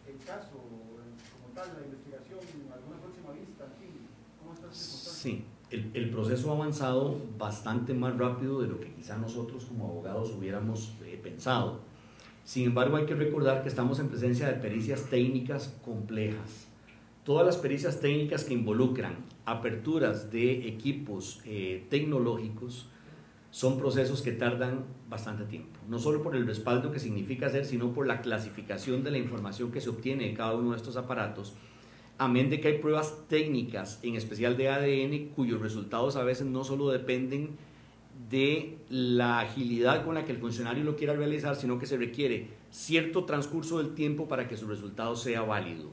[0.06, 0.54] el caso,
[1.02, 3.94] el- como tal, la investigación, alguna próxima vista, en fin,
[4.38, 5.22] ¿cómo está esa circunstancia?
[5.24, 5.35] Sí,
[5.70, 10.94] el, proceso ha avanzado bastante más rápido de lo que quizá nosotros como abogados hubiéramos
[11.05, 11.81] eh, pensado.
[12.44, 16.68] Sin embargo, hay que recordar que estamos en presencia de pericias técnicas complejas.
[17.24, 22.87] Todas las pericias técnicas que involucran aperturas de equipos eh, tecnológicos
[23.50, 25.81] son procesos que tardan bastante tiempo.
[25.88, 29.72] No solo por el respaldo que significa hacer, sino por la clasificación de la información
[29.72, 31.55] que se obtiene de cada uno de estos aparatos
[32.18, 36.64] amén de que hay pruebas técnicas, en especial de ADN, cuyos resultados a veces no
[36.64, 37.50] solo dependen
[38.31, 42.48] de la agilidad con la que el funcionario lo quiera realizar, sino que se requiere
[42.70, 45.90] cierto transcurso del tiempo para que su resultado sea válido.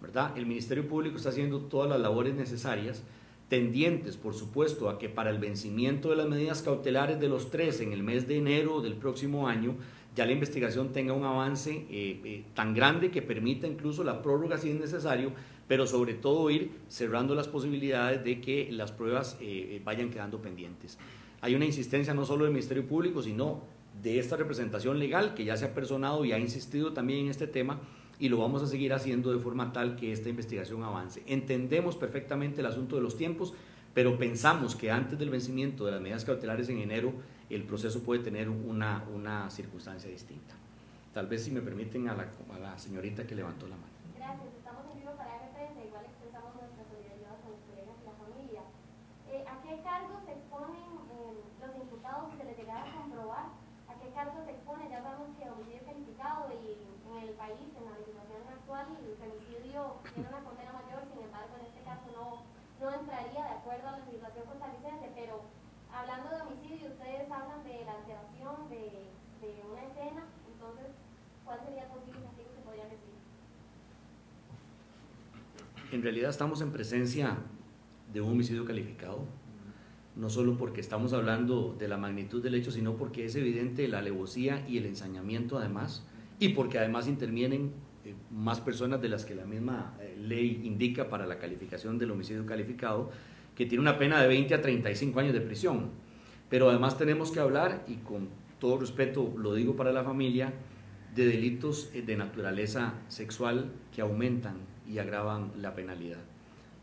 [0.00, 0.36] ¿verdad?
[0.36, 3.02] El Ministerio Público está haciendo todas las labores necesarias,
[3.48, 7.80] tendientes, por supuesto, a que para el vencimiento de las medidas cautelares de los tres
[7.80, 9.76] en el mes de enero del próximo año,
[10.14, 14.58] ya la investigación tenga un avance eh, eh, tan grande que permita incluso la prórroga
[14.58, 15.32] si es necesario,
[15.68, 20.98] pero sobre todo ir cerrando las posibilidades de que las pruebas eh, vayan quedando pendientes.
[21.40, 23.62] Hay una insistencia no solo del Ministerio Público, sino
[24.02, 27.46] de esta representación legal que ya se ha personado y ha insistido también en este
[27.46, 27.80] tema
[28.18, 31.22] y lo vamos a seguir haciendo de forma tal que esta investigación avance.
[31.26, 33.54] Entendemos perfectamente el asunto de los tiempos,
[33.94, 37.12] pero pensamos que antes del vencimiento de las medidas cautelares en enero,
[37.50, 40.54] el proceso puede tener una, una circunstancia distinta.
[41.12, 43.92] Tal vez si me permiten a la, a la señorita que levantó la mano.
[44.16, 48.16] Gracias, estamos en vivo para RPS, igual expresamos nuestra solidaridad con los colegas y la
[48.20, 48.62] familia.
[49.32, 53.46] Eh, ¿A qué cargos se exponen eh, los imputados si se les llegara a comprobar?
[53.88, 54.92] ¿A qué cargos se exponen?
[54.92, 56.76] Ya sabemos que homicidio calificado y
[57.08, 61.56] en el país, en la legislación actual, el femicidio tiene una condena mayor, sin embargo,
[61.56, 62.44] en este caso no,
[62.84, 65.40] no entraría de acuerdo a la legislación costarricense, pero
[65.88, 69.08] hablando de homicidio, ustedes hablan de la alteración de,
[69.40, 70.86] de una escena, entonces,
[71.44, 73.18] ¿cuál sería el posible castigo que podrían recibir?
[75.90, 77.38] En realidad estamos en presencia
[78.12, 79.24] de un homicidio calificado,
[80.16, 84.00] no solo porque estamos hablando de la magnitud del hecho, sino porque es evidente la
[84.00, 86.04] alevosía y el ensañamiento además,
[86.38, 87.72] y porque además intervienen
[88.04, 92.10] eh, más personas de las que la misma eh, ley indica para la calificación del
[92.10, 93.10] homicidio calificado,
[93.54, 95.88] que tiene una pena de 20 a 35 años de prisión.
[96.50, 98.28] Pero además tenemos que hablar, y con
[98.60, 100.52] todo respeto lo digo para la familia,
[101.14, 106.18] de delitos eh, de naturaleza sexual que aumentan y agravan la penalidad.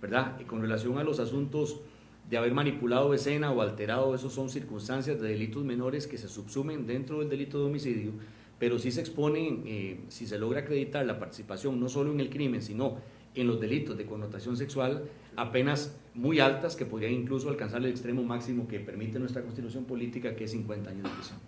[0.01, 0.39] ¿Verdad?
[0.39, 1.81] Y con relación a los asuntos
[2.29, 6.85] de haber manipulado escena o alterado, esos son circunstancias de delitos menores que se subsumen
[6.87, 8.11] dentro del delito de homicidio,
[8.59, 12.29] pero sí se exponen, eh, si se logra acreditar la participación no solo en el
[12.29, 12.97] crimen, sino
[13.35, 15.03] en los delitos de connotación sexual,
[15.35, 20.35] apenas muy altas que podrían incluso alcanzar el extremo máximo que permite nuestra constitución política,
[20.35, 21.39] que es 50 años de prisión.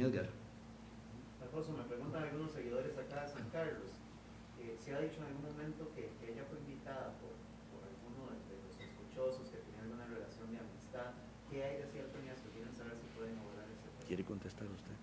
[0.00, 0.26] Edgar.
[1.42, 3.92] Alfonso, me preguntan algunos seguidores de San Carlos.
[4.56, 7.36] Eh, se ha dicho en algún momento que, que ella fue invitada por,
[7.68, 11.12] por alguno de, de los sospechosos que tenían alguna relación de amistad.
[11.50, 12.48] ¿Qué hay de cierto en eso?
[12.48, 14.06] Quieren saber si pueden abordar ese tema.
[14.08, 14.96] ¿Quiere contestar usted?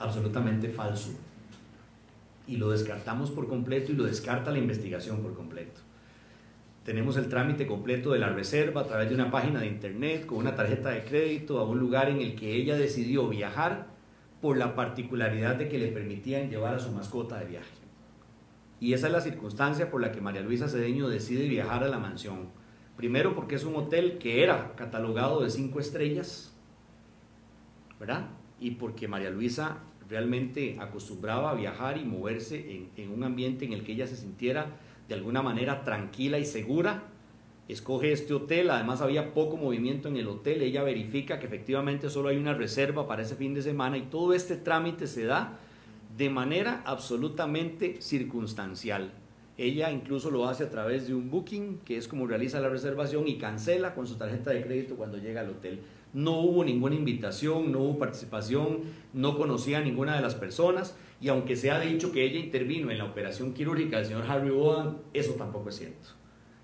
[0.00, 1.14] Absolutamente falso.
[2.46, 5.80] Y lo descartamos por completo y lo descarta la investigación por completo.
[6.84, 10.38] Tenemos el trámite completo de la reserva a través de una página de internet con
[10.38, 13.86] una tarjeta de crédito a un lugar en el que ella decidió viajar
[14.40, 17.80] por la particularidad de que le permitían llevar a su mascota de viaje.
[18.80, 21.98] Y esa es la circunstancia por la que María Luisa Cedeño decide viajar a la
[21.98, 22.48] mansión.
[22.96, 26.56] Primero porque es un hotel que era catalogado de cinco estrellas,
[27.98, 28.30] ¿verdad?
[28.58, 33.74] Y porque María Luisa realmente acostumbraba a viajar y moverse en, en un ambiente en
[33.74, 37.04] el que ella se sintiera de alguna manera tranquila y segura.
[37.70, 42.28] Escoge este hotel, además había poco movimiento en el hotel, ella verifica que efectivamente solo
[42.28, 45.56] hay una reserva para ese fin de semana y todo este trámite se da
[46.16, 49.12] de manera absolutamente circunstancial.
[49.56, 53.28] Ella incluso lo hace a través de un booking, que es como realiza la reservación
[53.28, 55.80] y cancela con su tarjeta de crédito cuando llega al hotel.
[56.12, 58.80] No hubo ninguna invitación, no hubo participación,
[59.12, 62.90] no conocía a ninguna de las personas y aunque se ha dicho que ella intervino
[62.90, 66.19] en la operación quirúrgica del señor Harry Bodan, eso tampoco es cierto.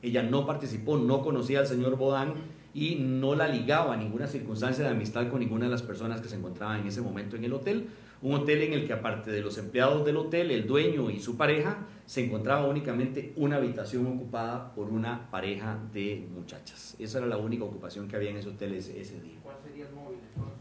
[0.06, 2.34] Ella no participó, no conocía al señor Bodan
[2.72, 6.28] y no la ligaba a ninguna circunstancia de amistad con ninguna de las personas que
[6.28, 7.88] se encontraban en ese momento en el hotel.
[8.22, 11.36] Un hotel en el que aparte de los empleados del hotel, el dueño y su
[11.36, 16.94] pareja, se encontraba únicamente una habitación ocupada por una pareja de muchachas.
[17.00, 19.38] Esa era la única ocupación que había en ese hotel ese, ese día.
[19.42, 20.54] ¿Cuál sería el móvil entonces?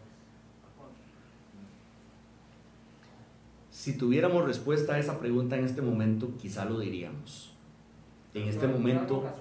[3.69, 7.54] Si tuviéramos respuesta a esa pregunta en este momento, quizá lo diríamos.
[8.35, 9.31] En este momento eh,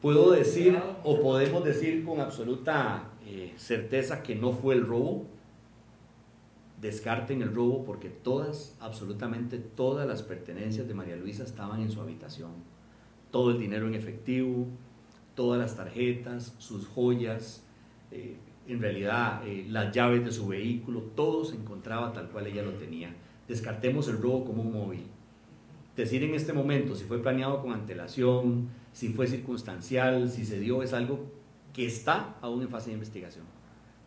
[0.00, 5.26] puedo decir o podemos decir con absoluta eh, certeza que no fue el robo.
[6.80, 12.00] Descarten el robo porque todas, absolutamente todas las pertenencias de María Luisa estaban en su
[12.00, 12.52] habitación.
[13.32, 14.68] Todo el dinero en efectivo,
[15.34, 17.64] todas las tarjetas, sus joyas,
[18.12, 18.36] eh,
[18.68, 22.74] en realidad eh, las llaves de su vehículo, todo se encontraba tal cual ella lo
[22.74, 23.12] tenía.
[23.48, 25.06] Descartemos el robo como un móvil.
[25.96, 30.82] Decir en este momento si fue planeado con antelación, si fue circunstancial, si se dio,
[30.82, 31.30] es algo
[31.72, 33.44] que está aún en fase de investigación.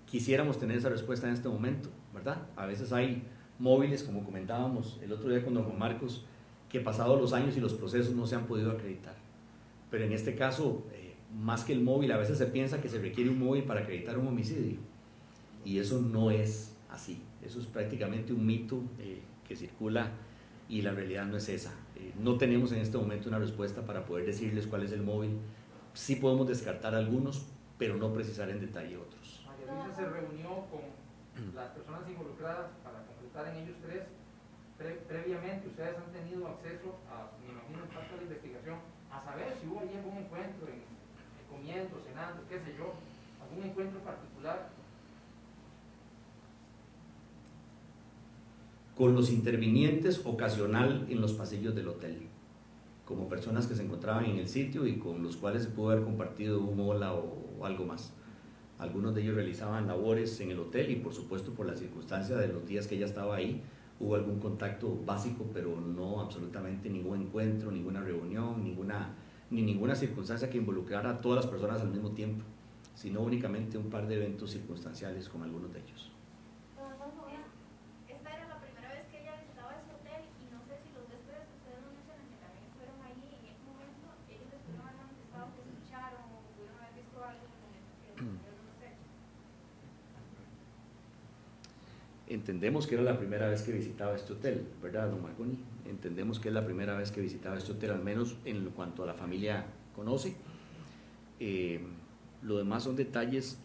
[0.06, 2.48] Quisiéramos tener esa respuesta en este momento, ¿verdad?
[2.56, 3.24] A veces hay
[3.60, 6.26] móviles, como comentábamos el otro día con don Juan Marcos,
[6.70, 9.16] que pasados los años y los procesos no se han podido acreditar.
[9.90, 13.00] Pero en este caso, eh, más que el móvil, a veces se piensa que se
[13.00, 14.80] requiere un móvil para acreditar un homicidio.
[15.64, 17.22] Y eso no es así.
[17.46, 20.12] Eso es prácticamente un mito eh, que circula
[20.70, 21.74] y la realidad no es esa.
[21.96, 25.40] Eh, no tenemos en este momento una respuesta para poder decirles cuál es el móvil.
[25.94, 27.46] Sí podemos descartar algunos,
[27.78, 29.44] pero no precisar en detalle otros.
[29.46, 30.82] María Luisa se reunió con
[31.56, 34.04] las personas involucradas para completar en ellos tres.
[34.78, 38.78] Pre- previamente ustedes han tenido acceso a, me imagino, parte de la investigación,
[39.10, 42.94] a saber si hubo allí algún encuentro, en, en comiendo, cenando, qué sé yo,
[43.42, 44.70] algún encuentro particular.
[48.98, 52.18] Con los intervinientes ocasional en los pasillos del hotel,
[53.06, 56.04] como personas que se encontraban en el sitio y con los cuales se pudo haber
[56.04, 58.12] compartido un hola o, algo más.
[58.80, 62.48] Algunos de ellos realizaban labores en el hotel y por supuesto por la circunstancia de
[62.48, 63.62] los días que ella estaba ahí,
[64.00, 69.14] hubo algún contacto básico, pero no absolutamente ningún encuentro, ninguna reunión, ninguna,
[69.52, 72.44] ni ninguna circunstancia que involucrara a todas las personas al mismo tiempo,
[72.96, 76.12] sino únicamente un par de eventos circunstanciales con algunos de ellos.
[76.76, 77.46] Don Alfonso, una-
[78.14, 81.10] esta era la primera vez que ella visitaba ese hotel y no sé si los
[81.10, 84.86] huéspedes que ustedes nos mencionan que también estuvieron ahí en ese momento, ellos les pudieron
[84.86, 88.78] haber manifestado que escucharon o pudieron haber visto algo en el momento que ocurrieron los
[88.86, 89.10] hechos.
[92.30, 95.58] Entendemos que era la primera vez que visitaba este hotel, ¿verdad, don Marconi?
[95.86, 99.06] Entendemos que es la primera vez que visitaba este hotel, al menos en cuanto a
[99.06, 99.66] la familia
[99.96, 100.36] conoce.
[101.40, 101.80] Eh,
[102.42, 103.60] lo demás son detalles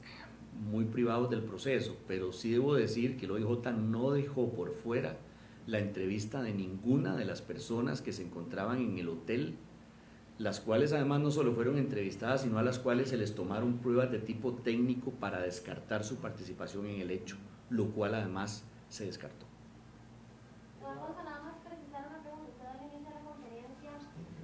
[0.71, 5.17] muy privados del proceso, pero sí debo decir que el OIJ no dejó por fuera
[5.67, 9.57] la entrevista de ninguna de las personas que se encontraban en el hotel
[10.43, 14.11] las cuales además no solo fueron entrevistadas, sino a las cuales se les tomaron pruebas
[14.11, 17.37] de tipo técnico para descartar su participación en el hecho,
[17.73, 19.47] lo cual además se descartó.
[20.81, 22.53] Don Alfonso, nada más precisar una pregunta.
[22.53, 23.93] Usted al inicio de la conferencia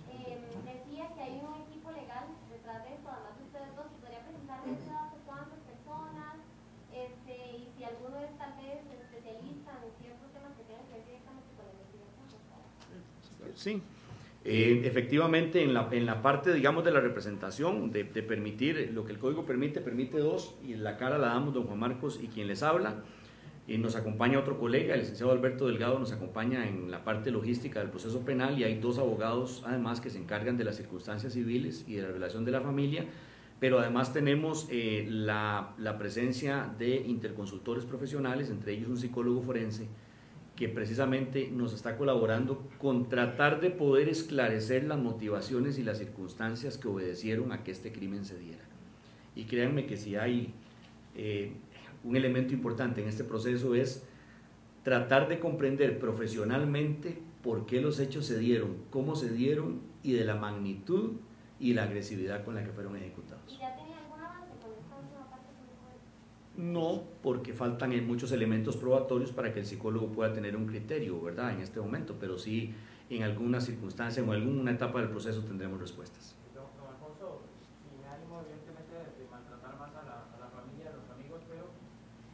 [0.08, 3.86] eh, decía que hay un equipo legal detrás de esto, además de ustedes dos.
[4.00, 6.40] ¿Podría usted hace cuántas personas?
[6.88, 11.04] Este, y si alguno es tal vez especialista en ciertos temas que tienen que ver
[11.04, 12.40] directamente con la investigación.
[13.54, 13.82] Sí.
[14.44, 19.04] Eh, efectivamente, en la, en la parte, digamos, de la representación, de, de permitir, lo
[19.04, 22.28] que el código permite, permite dos, y la cara la damos don Juan Marcos y
[22.28, 23.02] quien les habla.
[23.68, 27.80] Y nos acompaña otro colega, el licenciado Alberto Delgado, nos acompaña en la parte logística
[27.80, 31.84] del proceso penal y hay dos abogados además que se encargan de las circunstancias civiles
[31.86, 33.04] y de la relación de la familia,
[33.60, 39.86] pero además tenemos eh, la, la presencia de interconsultores profesionales, entre ellos un psicólogo forense,
[40.56, 46.78] que precisamente nos está colaborando con tratar de poder esclarecer las motivaciones y las circunstancias
[46.78, 48.64] que obedecieron a que este crimen se diera.
[49.36, 50.54] Y créanme que si hay
[51.14, 51.52] eh,
[52.04, 54.04] un elemento importante en este proceso es
[54.82, 60.24] tratar de comprender profesionalmente por qué los hechos se dieron, cómo se dieron y de
[60.24, 61.12] la magnitud
[61.60, 63.42] y la agresividad con la que fueron ejecutados.
[63.52, 65.46] ¿Y ya tenía algún avance con esta última parte?
[66.56, 71.52] No, porque faltan muchos elementos probatorios para que el psicólogo pueda tener un criterio, ¿verdad?
[71.52, 72.74] En este momento, pero sí
[73.10, 76.36] en alguna circunstancia o en alguna etapa del proceso tendremos respuestas.
[76.54, 77.40] Don, don Alfonso,
[77.88, 81.40] sin ánimo evidentemente de, de maltratar más a la, a la familia, a los amigos,
[81.48, 81.72] pero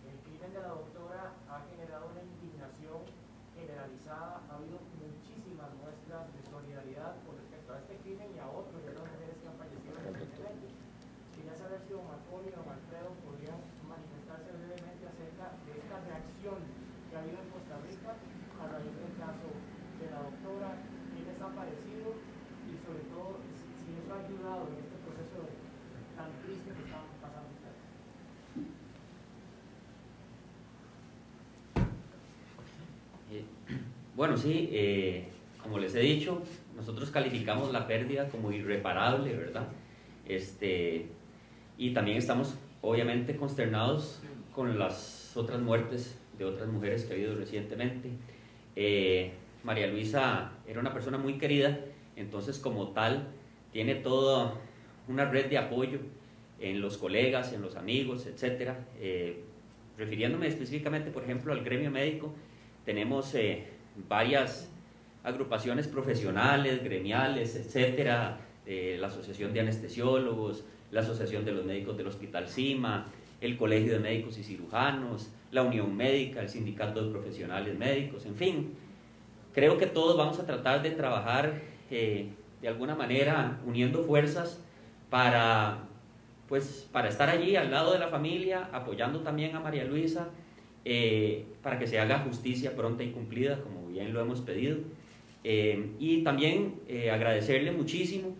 [0.02, 3.06] el crimen de la doctora ha generado una indignación
[3.54, 4.42] generalizada.
[4.50, 8.90] Ha habido muchísimas muestras de solidaridad con respecto a este crimen y a otros de
[8.98, 10.74] las mujeres que han fallecido recientemente.
[11.90, 16.64] Don Marconi o Alfredo podrían manifestarse brevemente acerca de esta reacción
[17.10, 19.52] que ha habido en Costa Rica a raíz del caso
[20.00, 20.80] de la doctora,
[21.12, 22.16] qué les ha parecido
[22.64, 25.44] y sobre todo si, eso ha ayudado en este proceso
[26.16, 27.80] tan triste que están pasando ustedes.
[33.28, 33.44] Eh,
[34.16, 35.26] Bueno, sí, eh,
[35.60, 36.40] como les he dicho,
[36.76, 39.66] nosotros calificamos la pérdida como irreparable, ¿verdad?
[40.24, 41.08] Este,
[41.76, 44.20] y también estamos obviamente consternados
[44.54, 48.10] con las otras muertes de otras mujeres que ha habido recientemente.
[48.76, 51.80] Eh, María Luisa era una persona muy querida,
[52.16, 53.28] entonces como tal
[53.72, 54.54] tiene toda
[55.08, 55.98] una red de apoyo
[56.60, 58.72] en los colegas, en los amigos, etc.
[59.98, 62.32] refiriéndome específicamente, por ejemplo, al gremio médico,
[62.84, 63.64] tenemos eh,
[64.08, 64.70] varias
[65.22, 70.64] agrupaciones profesionales, gremiales, etcétera, eh, la Asociación de Anestesiólogos,
[70.94, 73.06] la Asociación de los Médicos del Hospital CIMA,
[73.40, 78.36] el Colegio de Médicos y Cirujanos, la Unión Médica, el Sindicato de Profesionales Médicos, en
[78.36, 78.74] fin.
[79.52, 82.28] Creo que todos vamos a tratar de trabajar eh,
[82.62, 84.62] de alguna manera uniendo fuerzas
[85.10, 85.78] para,
[86.48, 90.28] pues, para estar allí al lado de la familia, apoyando también a María Luisa,
[90.84, 94.78] eh, para que se haga justicia pronta y cumplida, como bien lo hemos pedido.
[95.42, 96.76] Eh, y también
[97.10, 98.36] agradecerle muchísimo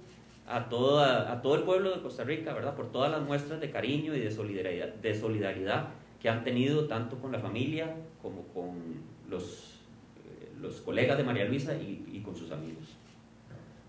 [0.47, 2.74] a, toda, a todo el pueblo de Costa Rica, ¿verdad?
[2.74, 5.88] Por todas las muestras de cariño y de solidaridad, de solidaridad
[6.20, 9.80] que han tenido tanto con la familia como con los,
[10.24, 12.97] eh, los colegas de María Luisa y, y con sus amigos.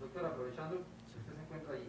[0.00, 1.88] Doctor, aprovechando que usted se encuentra allí,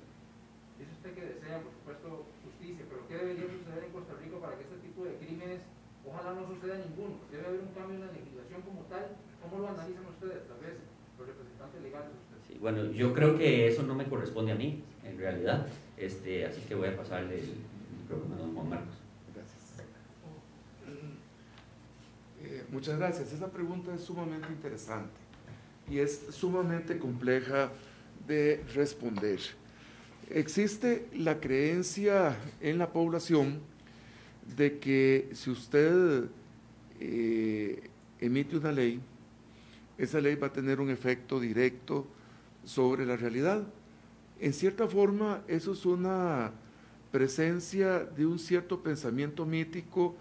[0.79, 4.55] dice usted que desea, por supuesto, justicia, pero ¿qué debería suceder en Costa Rica para
[4.55, 5.61] que este tipo de crímenes,
[6.03, 7.19] ojalá no suceda ninguno?
[7.31, 9.15] Debe haber un cambio en la legislación como tal.
[9.37, 10.75] ¿Cómo lo analizan ustedes, tal vez,
[11.17, 12.53] los representantes legales de?
[12.53, 16.61] Sí, bueno, yo creo que eso no me corresponde a mí, en realidad, este, así
[16.61, 17.53] que voy a pasarle el
[18.01, 18.95] micrófono a don Juan Marcos.
[19.33, 19.87] Gracias.
[22.43, 23.33] Eh, muchas gracias.
[23.33, 25.27] Esa pregunta es sumamente interesante
[25.89, 27.71] y es sumamente compleja
[28.27, 29.39] de responder.
[30.29, 33.61] Existe la creencia en la población
[34.57, 36.25] de que si usted
[36.99, 37.89] eh,
[38.19, 38.99] emite una ley,
[39.97, 42.05] esa ley va a tener un efecto directo
[42.63, 43.63] sobre la realidad.
[44.39, 46.51] En cierta forma, eso es una
[47.11, 50.15] presencia de un cierto pensamiento mítico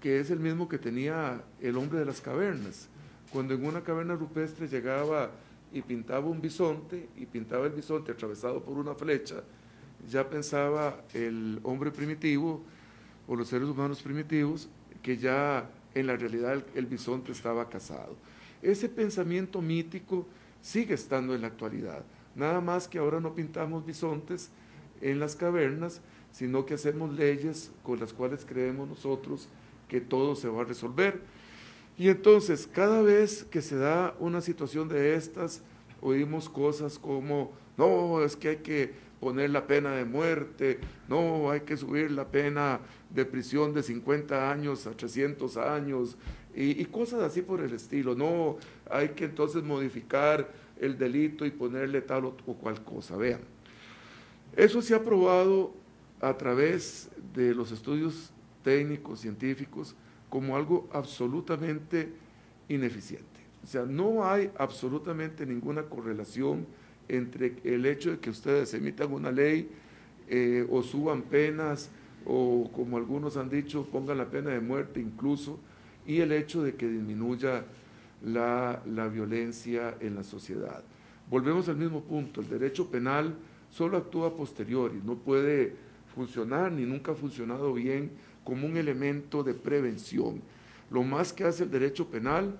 [0.00, 2.88] que es el mismo que tenía el hombre de las cavernas.
[3.32, 5.30] Cuando en una caverna rupestre llegaba
[5.72, 9.42] y pintaba un bisonte, y pintaba el bisonte atravesado por una flecha,
[10.10, 12.62] ya pensaba el hombre primitivo
[13.28, 14.68] o los seres humanos primitivos
[15.02, 18.16] que ya en la realidad el, el bisonte estaba casado.
[18.62, 20.26] Ese pensamiento mítico
[20.60, 22.04] sigue estando en la actualidad.
[22.34, 24.50] Nada más que ahora no pintamos bisontes
[25.00, 26.00] en las cavernas,
[26.30, 29.48] sino que hacemos leyes con las cuales creemos nosotros
[29.88, 31.20] que todo se va a resolver.
[31.98, 35.62] Y entonces, cada vez que se da una situación de estas,
[36.00, 41.60] oímos cosas como, no, es que hay que poner la pena de muerte, no, hay
[41.60, 46.16] que subir la pena de prisión de 50 años a 300 años,
[46.54, 48.56] y, cosas así por el estilo, no,
[48.90, 50.50] hay que entonces modificar
[50.80, 53.16] el delito y ponerle tal o, o cual cosa.
[53.16, 53.40] Vean,
[54.56, 55.72] eso se ha probado
[56.20, 58.32] a través de los estudios
[58.62, 59.94] técnicos, científicos,
[60.28, 62.12] como algo absolutamente
[62.68, 63.26] ineficiente.
[63.62, 66.66] O sea, no hay absolutamente ninguna correlación
[67.08, 69.70] entre el hecho de que ustedes emitan una ley
[70.28, 71.90] eh, o suban penas
[72.24, 75.58] o como algunos han dicho, pongan la pena de muerte incluso,
[76.06, 77.64] y el hecho de que disminuya
[78.24, 80.82] la, la violencia en la sociedad.
[81.30, 83.34] Volvemos al mismo punto, el derecho penal
[83.70, 85.74] solo actúa posteriori, no puede
[86.14, 88.10] funcionar ni nunca ha funcionado bien
[88.44, 90.42] como un elemento de prevención.
[90.90, 92.58] Lo más que hace el derecho penal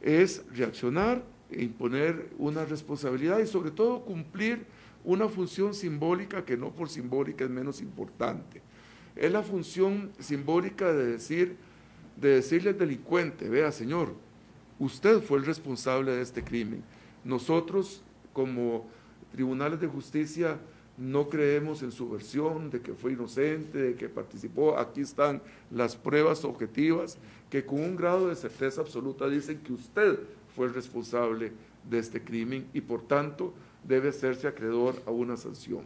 [0.00, 4.64] es reaccionar e imponer una responsabilidad y sobre todo cumplir
[5.04, 8.62] una función simbólica que no por simbólica es menos importante.
[9.16, 11.56] Es la función simbólica de decir,
[12.20, 14.14] de decirle al delincuente, vea señor,
[14.78, 16.82] usted fue el responsable de este crimen.
[17.24, 18.02] Nosotros
[18.32, 18.86] como
[19.32, 20.58] tribunales de justicia
[20.96, 24.78] no creemos en su versión de que fue inocente, de que participó.
[24.78, 25.40] Aquí están
[25.70, 27.16] las pruebas objetivas
[27.48, 30.18] que con un grado de certeza absoluta dicen que usted
[30.54, 31.52] fue el responsable
[31.88, 35.84] de este crimen y por tanto debe hacerse acreedor a una sanción.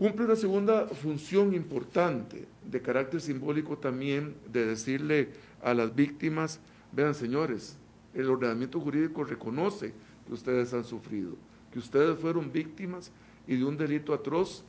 [0.00, 5.28] Cumple una segunda función importante de carácter simbólico también de decirle
[5.62, 6.58] a las víctimas,
[6.90, 7.76] vean señores,
[8.14, 9.92] el ordenamiento jurídico reconoce
[10.26, 11.34] que ustedes han sufrido,
[11.70, 13.12] que ustedes fueron víctimas
[13.46, 14.64] y de un delito atroz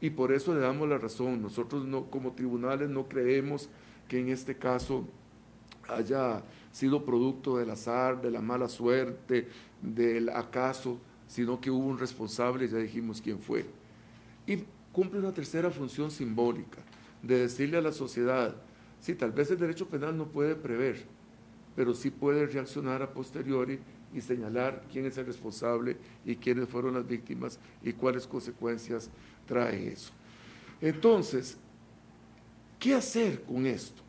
[0.00, 1.40] y por eso le damos la razón.
[1.40, 3.68] Nosotros no, como tribunales no creemos
[4.08, 5.06] que en este caso
[5.88, 9.46] haya sido producto del azar, de la mala suerte,
[9.80, 13.64] del acaso, sino que hubo un responsable, ya dijimos quién fue.
[14.46, 16.78] Y cumple una tercera función simbólica,
[17.22, 18.56] de decirle a la sociedad,
[19.00, 21.04] sí, tal vez el derecho penal no puede prever,
[21.76, 23.78] pero sí puede reaccionar a posteriori
[24.14, 29.08] y señalar quién es el responsable y quiénes fueron las víctimas y cuáles consecuencias
[29.46, 30.12] trae eso.
[30.80, 31.56] Entonces,
[32.78, 34.02] ¿qué hacer con esto?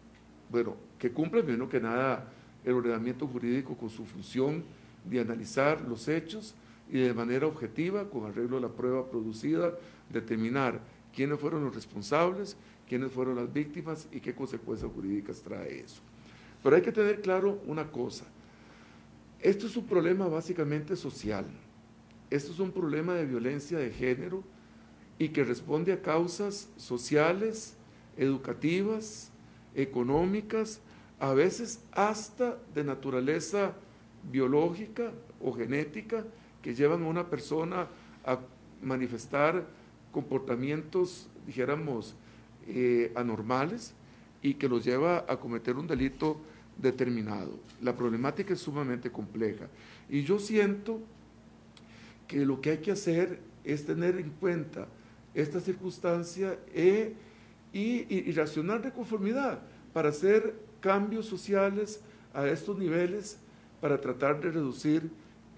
[0.50, 2.32] Bueno, que cumpla menos que nada
[2.66, 4.64] el ordenamiento jurídico con su función
[5.06, 6.56] de analizar los hechos
[6.94, 9.74] y de manera objetiva, con arreglo a la prueba producida,
[10.12, 10.80] determinar
[11.12, 12.56] quiénes fueron los responsables,
[12.88, 16.04] quiénes fueron las víctimas y qué consecuencias jurídicas trae eso.
[16.62, 18.26] Pero hay que tener claro una cosa,
[19.40, 21.48] esto es un problema básicamente social,
[22.30, 24.44] esto es un problema de violencia de género
[25.18, 27.76] y que responde a causas sociales,
[28.18, 29.32] educativas,
[29.74, 30.80] económicas,
[31.20, 33.74] a veces hasta de naturaleza
[34.32, 36.24] biológica o genética,
[36.64, 37.88] que llevan a una persona
[38.26, 38.40] a
[38.82, 39.68] manifestar
[40.12, 42.16] comportamientos, dijéramos,
[42.68, 43.94] eh, anormales
[44.42, 46.40] y que los lleva a cometer un delito
[46.78, 47.60] determinado.
[47.82, 49.68] La problemática es sumamente compleja.
[50.10, 51.02] Y yo siento
[52.28, 54.88] que lo que hay que hacer es tener en cuenta
[55.34, 57.14] esta circunstancia e,
[57.74, 59.60] y, y, reaccionar de conformidad
[59.94, 62.02] para hacer cambios sociales
[62.34, 63.40] a estos niveles
[63.82, 65.10] para tratar de reducir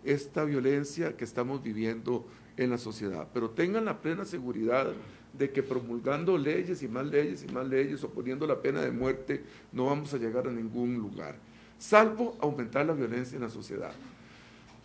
[0.05, 2.25] esta violencia que estamos viviendo
[2.57, 3.27] en la sociedad.
[3.33, 4.93] Pero tengan la plena seguridad
[5.37, 8.91] de que promulgando leyes y más leyes y más leyes o poniendo la pena de
[8.91, 11.35] muerte no vamos a llegar a ningún lugar,
[11.77, 13.93] salvo aumentar la violencia en la sociedad.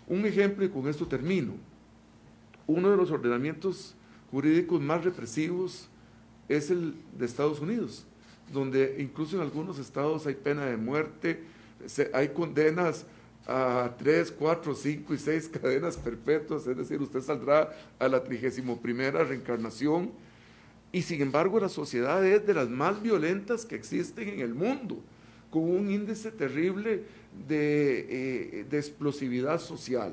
[0.08, 1.52] Un ejemplo, y con esto termino,
[2.66, 3.94] uno de los ordenamientos
[4.30, 5.88] jurídicos más represivos
[6.48, 8.06] es el de Estados Unidos,
[8.52, 11.44] donde incluso en algunos estados hay pena de muerte,
[12.12, 13.06] hay condenas
[13.52, 18.80] a tres, cuatro, cinco y seis cadenas perpetuas, es decir, usted saldrá a la trigésimo
[18.80, 20.12] primera reencarnación
[20.92, 25.02] y sin embargo la sociedad es de las más violentas que existen en el mundo,
[25.50, 27.02] con un índice terrible
[27.48, 30.12] de, eh, de explosividad social.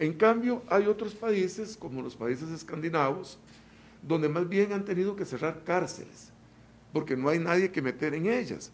[0.00, 3.38] En cambio, hay otros países, como los países escandinavos,
[4.02, 6.30] donde más bien han tenido que cerrar cárceles,
[6.92, 8.72] porque no hay nadie que meter en ellas.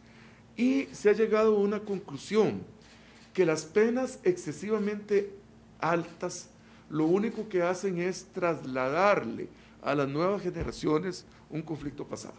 [0.57, 2.63] Y se ha llegado a una conclusión,
[3.33, 5.35] que las penas excesivamente
[5.79, 6.51] altas
[6.91, 9.49] lo único que hacen es trasladarle
[9.81, 12.37] a las nuevas generaciones un conflicto pasado.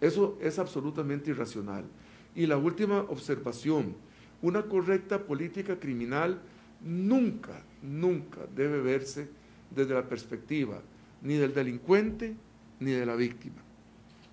[0.00, 1.84] Eso es absolutamente irracional.
[2.34, 3.96] Y la última observación,
[4.42, 6.40] una correcta política criminal
[6.80, 9.28] nunca, nunca debe verse
[9.74, 10.80] desde la perspectiva
[11.22, 12.36] ni del delincuente
[12.78, 13.65] ni de la víctima.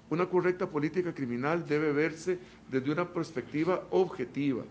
[0.09, 2.37] Una correcta política criminal debe verse
[2.69, 4.63] desde una perspectiva objetiva,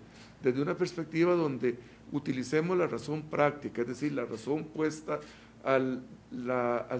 [0.43, 1.77] desde una perspectiva donde
[2.13, 5.19] utilicemos la razón práctica, es decir, la razón puesta
[5.65, 6.03] al,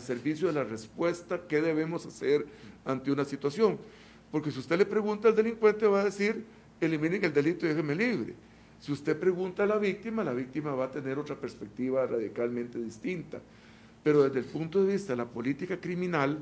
[0.01, 2.47] servicio de la respuesta, qué debemos hacer
[2.85, 3.79] ante una situación.
[4.31, 6.45] Porque si usted le pregunta al delincuente, va a decir,
[6.81, 8.35] eliminen el delito y déjenme libre.
[8.81, 13.41] Si usted pregunta a la víctima, la víctima va a tener otra perspectiva radicalmente distinta.
[14.03, 16.39] Pero desde el punto de vista de la política criminal,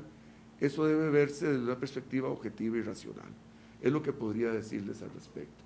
[0.61, 3.29] eso debe verse desde una perspectiva objetiva y racional.
[3.81, 5.63] Es lo que podría decirles al respecto.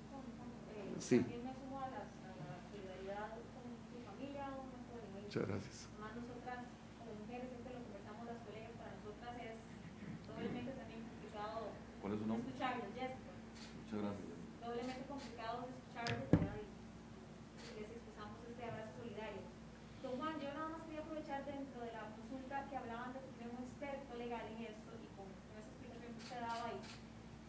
[0.98, 1.18] Sí.
[1.20, 5.44] También me sumo a, las- a la solidaridad con su familia, un momento de Muchas
[5.46, 5.76] gracias.
[5.92, 6.58] Además, nosotras,
[6.96, 9.56] como mujeres, siempre lo conversamos las colegas, para nosotras es
[10.24, 11.56] doblemente también complicado
[12.00, 12.48] ¿Cuál es su nombre?
[12.48, 14.32] Muchas gracias.
[14.64, 16.56] Doblemente complicado escucharles, ¿verdad?
[16.56, 19.42] Y les expresamos este abrazo solidario.
[20.02, 23.48] Don Juan, yo nada más quería aprovechar dentro de la consulta que hablaban de tener
[23.52, 26.80] un experto legal en esto y con, con esa explicación que usted daba ahí.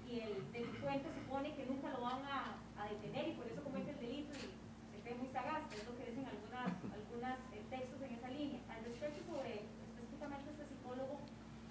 [0.08, 3.92] Y el delincuente supone que nunca lo van a, a detener y por eso comete
[3.92, 4.48] el delito y
[4.96, 8.30] se cree muy sagaz, que es lo que dicen algunas, algunas eh, textos en esa
[8.32, 8.62] línea.
[8.72, 11.20] Al respecto sobre específicamente este psicólogo,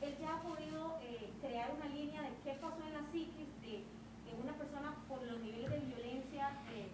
[0.04, 3.88] él ya ha podido eh, crear una línea de qué pasó en la psiquis de,
[3.88, 6.92] de una persona por los niveles de violencia eh,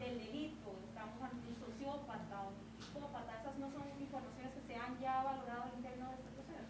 [0.00, 4.96] del delito, estamos ante un sociópata, un psicópata, esas no son informaciones que se han
[5.04, 6.64] ya valorado al interno de este proceso.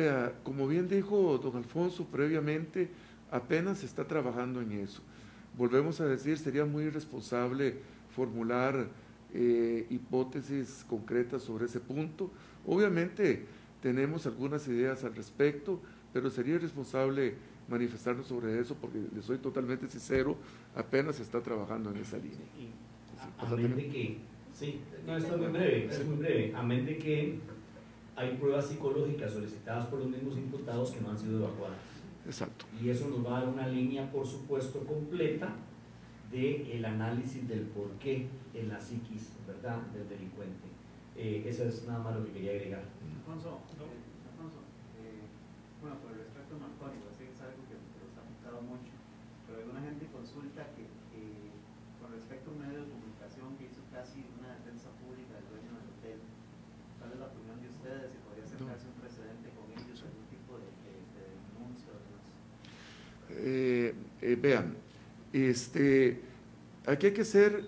[0.00, 2.88] Vea, como bien dijo don Alfonso previamente,
[3.30, 5.02] apenas se está trabajando en eso.
[5.58, 7.74] Volvemos a decir, sería muy irresponsable
[8.16, 8.86] formular
[9.34, 12.30] eh, hipótesis concretas sobre ese punto.
[12.66, 13.44] Obviamente
[13.82, 15.78] tenemos algunas ideas al respecto,
[16.14, 17.34] pero sería irresponsable
[17.68, 20.34] manifestarnos sobre eso porque le soy totalmente sincero,
[20.74, 22.38] apenas se está trabajando en esa línea.
[22.58, 22.70] Y
[23.38, 24.16] a- Amén de que,
[24.54, 26.52] sí, no, esto es muy breve, es muy breve.
[26.56, 27.38] Amén de que
[28.20, 31.78] hay pruebas psicológicas solicitadas por los mismos imputados que no han sido evacuadas.
[32.26, 32.66] Exacto.
[32.80, 35.56] Y eso nos va a dar una línea, por supuesto, completa
[36.30, 40.68] del el análisis del por qué en la psiquis, ¿verdad?, del delincuente.
[41.16, 42.80] Eh, eso es nada más lo que quería agregar.
[42.80, 44.60] Alfonso, eh, Alfonso,
[45.00, 45.24] eh,
[45.80, 48.94] bueno, por el yo sé que es algo que, nos ha afectado mucho,
[49.46, 50.88] pero alguna gente consulta que
[52.00, 55.70] con respecto a un medio de comunicación que hizo casi una defensa pública del dueño
[55.76, 56.18] del hotel,
[56.98, 58.06] ¿cuál es la opinión de ustedes?
[58.10, 62.24] ¿Se podría acercarse un precedente con ellos, algún tipo de, de, de denuncia o demás?
[63.52, 64.76] Eh, eh, vean,
[65.32, 66.20] este,
[66.86, 67.64] aquí hay que ser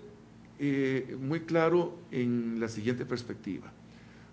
[0.60, 3.72] eh, muy claro en la siguiente perspectiva.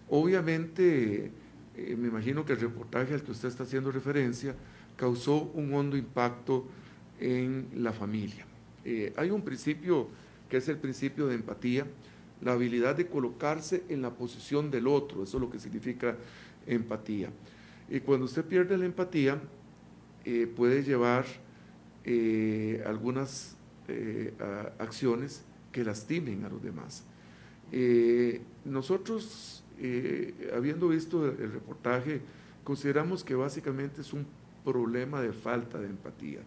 [0.10, 1.32] Obviamente,
[1.76, 4.54] me imagino que el reportaje al que usted está haciendo referencia
[4.96, 6.68] causó un hondo impacto
[7.20, 8.46] en la familia.
[9.16, 10.08] Hay un principio
[10.50, 11.86] que es el principio de empatía,
[12.42, 16.16] la habilidad de colocarse en la posición del otro, eso es lo que significa
[16.66, 17.30] empatía.
[17.88, 19.40] Y cuando usted pierde la empatía,
[20.32, 21.26] eh, puede llevar
[22.06, 23.56] eh, algunas
[23.88, 24.32] eh,
[24.78, 27.04] acciones que lastimen a los demás.
[28.64, 29.64] Nosotros,
[30.56, 32.22] habiendo visto el reportaje,
[32.64, 34.28] consideramos que básicamente es un
[34.64, 36.42] problema de falta de empatía.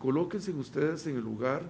[0.00, 1.62] Colóquense ustedes en el lugar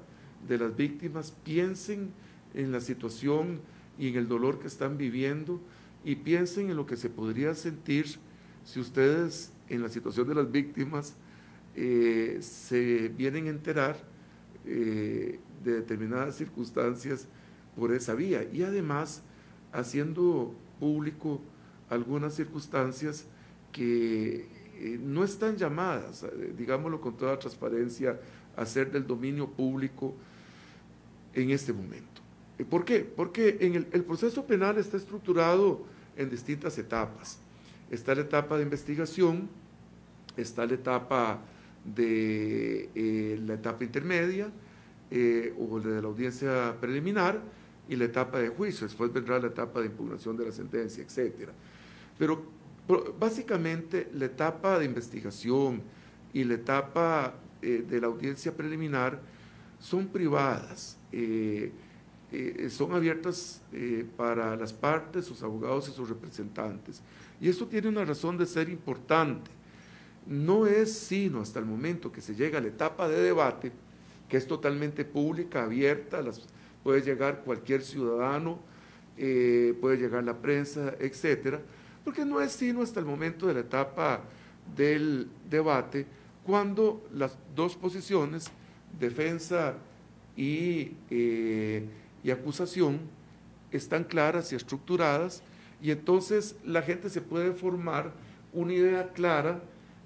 [0.49, 2.11] de las víctimas, piensen
[2.55, 3.61] en la situación
[3.99, 5.61] y en el dolor que están viviendo
[6.07, 8.07] y piensen en lo que se podría sentir
[8.65, 11.17] si ustedes en la situación de las víctimas
[11.83, 13.97] eh, se vienen a enterar
[14.67, 17.27] eh, de determinadas circunstancias
[17.75, 19.23] por esa vía y además
[19.73, 21.41] haciendo público
[21.89, 23.25] algunas circunstancias
[23.73, 28.21] que eh, no están llamadas, digámoslo con toda transparencia,
[28.57, 30.15] a ser del dominio público
[31.33, 32.21] en este momento.
[32.59, 33.01] ¿Y ¿Por qué?
[33.01, 37.39] Porque en el, el proceso penal está estructurado en distintas etapas.
[37.91, 39.49] Está la etapa de investigación,
[40.37, 41.41] está la etapa
[41.85, 44.51] de eh, la etapa intermedia
[45.11, 47.41] eh, o de la audiencia preliminar
[47.89, 48.87] y la etapa de juicio.
[48.87, 51.53] Después vendrá la etapa de impugnación de la sentencia, etcétera.
[52.19, 52.45] Pero
[53.19, 55.83] básicamente la etapa de investigación
[56.33, 59.21] y la etapa eh, de la audiencia preliminar
[59.81, 61.73] son privadas, eh,
[62.31, 67.03] eh, son abiertas eh, para las partes, sus abogados y sus representantes.
[67.41, 69.51] Y esto tiene una razón de ser importante.
[70.31, 73.73] No es sino hasta el momento que se llega a la etapa de debate,
[74.29, 76.47] que es totalmente pública, abierta, las,
[76.85, 78.61] puede llegar cualquier ciudadano,
[79.19, 81.61] eh, puede llegar la prensa, etcétera,
[82.05, 84.21] porque no es sino hasta el momento de la etapa
[84.77, 86.07] del debate
[86.47, 88.53] cuando las dos posiciones,
[89.01, 89.75] defensa
[90.37, 91.85] y, eh,
[92.23, 93.01] y acusación,
[93.73, 95.43] están claras y estructuradas
[95.83, 98.13] y entonces la gente se puede formar
[98.53, 99.61] una idea clara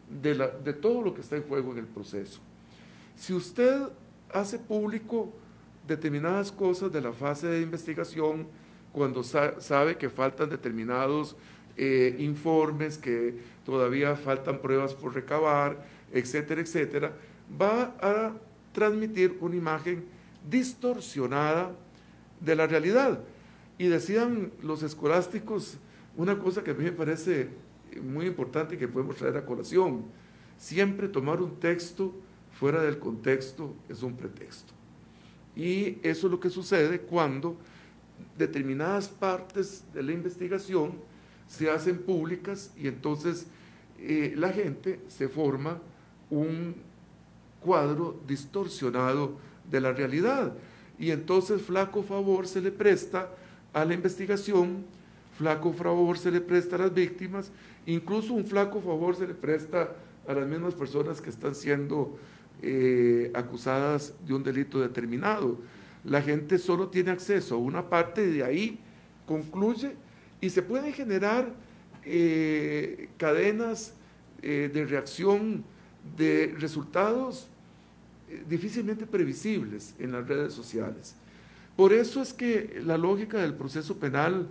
[0.08, 2.40] de, todo lo que está en juego en el proceso.
[3.16, 3.88] Si usted
[4.32, 5.32] hace público
[5.86, 8.46] determinadas cosas de la fase de investigación
[8.92, 11.36] cuando sa- sabe que faltan determinados
[11.76, 13.34] eh, informes, que
[13.64, 17.12] todavía faltan pruebas por recabar, etcétera, etcétera,
[17.60, 18.32] va a
[18.72, 20.04] transmitir una imagen
[20.48, 21.72] distorsionada
[22.40, 23.20] de la realidad.
[23.78, 25.78] Y decían los escolásticos
[26.16, 27.48] una cosa que a mí me parece
[28.02, 30.04] muy importante que podemos traer a colación.
[30.58, 32.14] Siempre tomar un texto
[32.52, 34.72] fuera del contexto es un pretexto.
[35.56, 37.56] Y eso es lo que sucede cuando
[38.36, 40.92] determinadas partes de la investigación
[41.48, 43.46] se hacen públicas y entonces
[43.98, 45.78] eh, la gente se forma
[46.30, 46.74] un
[47.60, 49.36] cuadro distorsionado
[49.70, 50.52] de la realidad.
[50.98, 53.30] Y entonces flaco favor se le presta
[53.72, 54.84] a la investigación,
[55.36, 57.50] flaco favor se le presta a las víctimas,
[57.86, 59.94] incluso un flaco favor se le presta
[60.26, 62.18] a las mismas personas que están siendo
[62.62, 65.58] eh, acusadas de un delito determinado.
[66.04, 68.78] La gente solo tiene acceso a una parte de ahí
[69.26, 69.94] concluye
[70.40, 71.52] y se pueden generar
[72.04, 73.94] eh, cadenas
[74.42, 75.64] eh, de reacción
[76.16, 77.48] de resultados
[78.48, 81.14] difícilmente previsibles en las redes sociales.
[81.76, 84.48] Por eso es que la lógica del proceso penal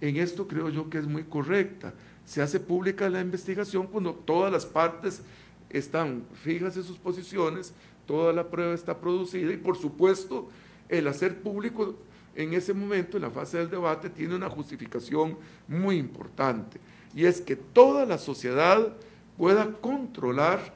[0.00, 1.94] en esto creo yo que es muy correcta.
[2.26, 5.22] Se hace pública la investigación cuando todas las partes
[5.70, 7.72] están fijas en sus posiciones,
[8.06, 10.48] toda la prueba está producida y por supuesto
[10.88, 11.96] el hacer público
[12.34, 16.78] en ese momento, en la fase del debate, tiene una justificación muy importante
[17.14, 18.92] y es que toda la sociedad
[19.38, 20.74] pueda controlar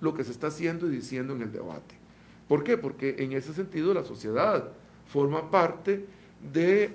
[0.00, 1.94] lo que se está haciendo y diciendo en el debate.
[2.48, 2.76] ¿Por qué?
[2.76, 4.72] Porque en ese sentido la sociedad
[5.06, 6.04] forma parte
[6.52, 6.94] de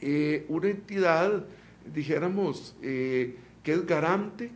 [0.00, 1.44] eh, una entidad,
[1.92, 4.50] dijéramos, eh, que es garante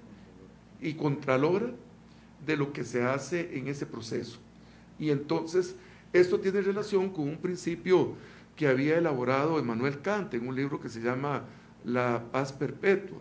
[0.81, 1.73] y contralora
[2.45, 4.39] de lo que se hace en ese proceso.
[4.99, 5.77] Y entonces,
[6.13, 8.15] esto tiene relación con un principio
[8.57, 11.45] que había elaborado Emmanuel Kant en un libro que se llama
[11.85, 13.19] La paz perpetua.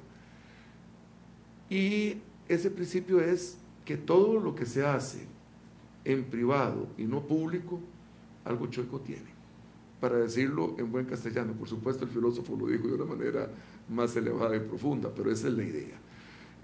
[1.70, 5.26] Y ese principio es que todo lo que se hace
[6.03, 7.80] en privado y no público,
[8.43, 9.41] algo chueco tiene.
[10.02, 13.47] Para decirlo en buen castellano, por supuesto el filósofo lo dijo de una manera
[13.88, 15.97] más elevada y profunda, pero esa es la idea.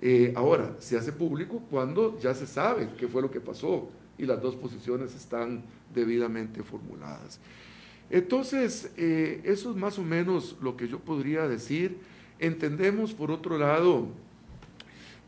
[0.02, 4.26] Eh, ahora, se hace público cuando ya se sabe qué fue lo que pasó y
[4.26, 5.64] las dos posiciones están
[5.94, 7.40] debidamente formuladas.
[8.10, 11.98] Entonces, eh, eso es más o menos lo que yo podría decir.
[12.40, 14.08] Entendemos, por otro lado,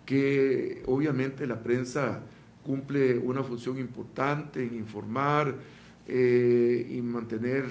[0.05, 2.21] que obviamente la prensa
[2.65, 5.55] cumple una función importante en informar
[6.07, 7.65] eh, y mantener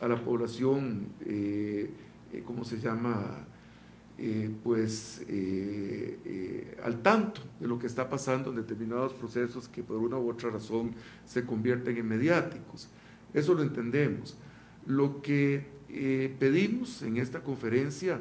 [0.00, 1.90] a la población, eh,
[2.32, 3.46] eh, ¿cómo se llama?
[4.16, 9.96] Eh, pues eh, al tanto de lo que está pasando en determinados procesos que por
[9.96, 10.92] una u otra razón
[11.26, 12.88] se convierten en mediáticos.
[13.32, 14.36] Eso lo entendemos.
[14.86, 15.74] Lo que
[16.38, 18.20] pedimos en esta conferencia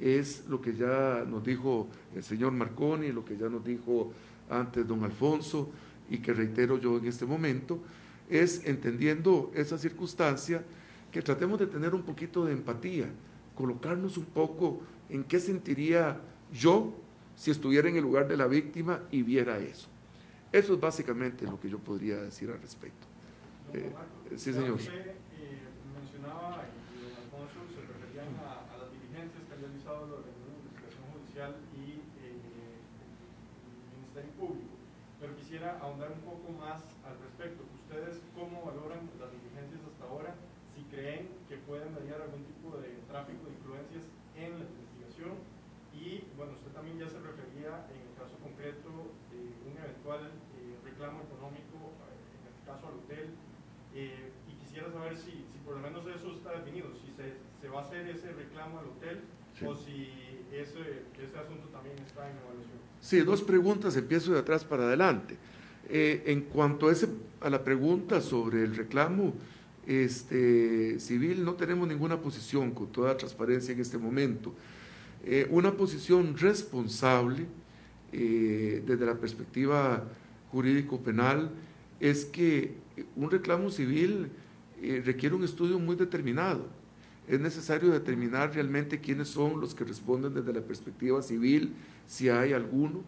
[0.00, 4.12] es lo que ya nos dijo el señor Marconi, lo que ya nos dijo
[4.50, 5.70] antes don Alfonso
[6.10, 7.80] y que reitero yo en este momento,
[8.28, 10.64] es entendiendo esa circunstancia
[11.12, 13.06] que tratemos de tener un poquito de empatía,
[13.54, 16.20] colocarnos un poco en qué sentiría
[16.52, 16.92] yo
[17.36, 19.88] si estuviera en el lugar de la víctima y viera eso.
[20.52, 23.06] Eso es básicamente lo que yo podría decir al respecto.
[23.74, 23.92] Eh,
[24.36, 24.80] sí, señor.
[24.80, 25.16] Eh,
[26.00, 27.08] mencionaba, y
[35.56, 37.64] eh, ahondar un poco más al respecto.
[37.84, 40.34] ¿Ustedes cómo valoran las diligencias hasta ahora?
[40.74, 44.04] Si creen que pueden mediar algún tipo de tráfico de influencias
[44.36, 45.34] en la investigación.
[45.92, 49.74] Y bueno, usted también ya se refería en el caso concreto de un
[50.08, 53.28] eventual eh, reclamo económico, eh, en este caso al hotel.
[53.94, 57.68] Eh, y quisiera saber si, si por lo menos eso está definido, si se, se
[57.68, 59.20] va a hacer ese reclamo al hotel
[59.58, 59.64] Sí.
[59.64, 60.06] o si
[60.52, 62.78] ese, ese asunto también está en evaluación.
[63.00, 65.36] Sí, dos preguntas, empiezo de atrás para adelante.
[65.88, 67.08] Eh, en cuanto a, ese,
[67.40, 69.32] a la pregunta sobre el reclamo
[69.84, 74.54] este, civil, no tenemos ninguna posición con toda transparencia en este momento.
[75.24, 77.46] Eh, una posición responsable
[78.12, 80.04] eh, desde la perspectiva
[80.50, 81.50] jurídico-penal
[82.00, 82.74] es que
[83.16, 84.28] un reclamo civil
[84.80, 86.66] eh, requiere un estudio muy determinado.
[87.26, 91.74] Es necesario determinar realmente quiénes son los que responden desde la perspectiva civil,
[92.06, 93.02] si hay alguno.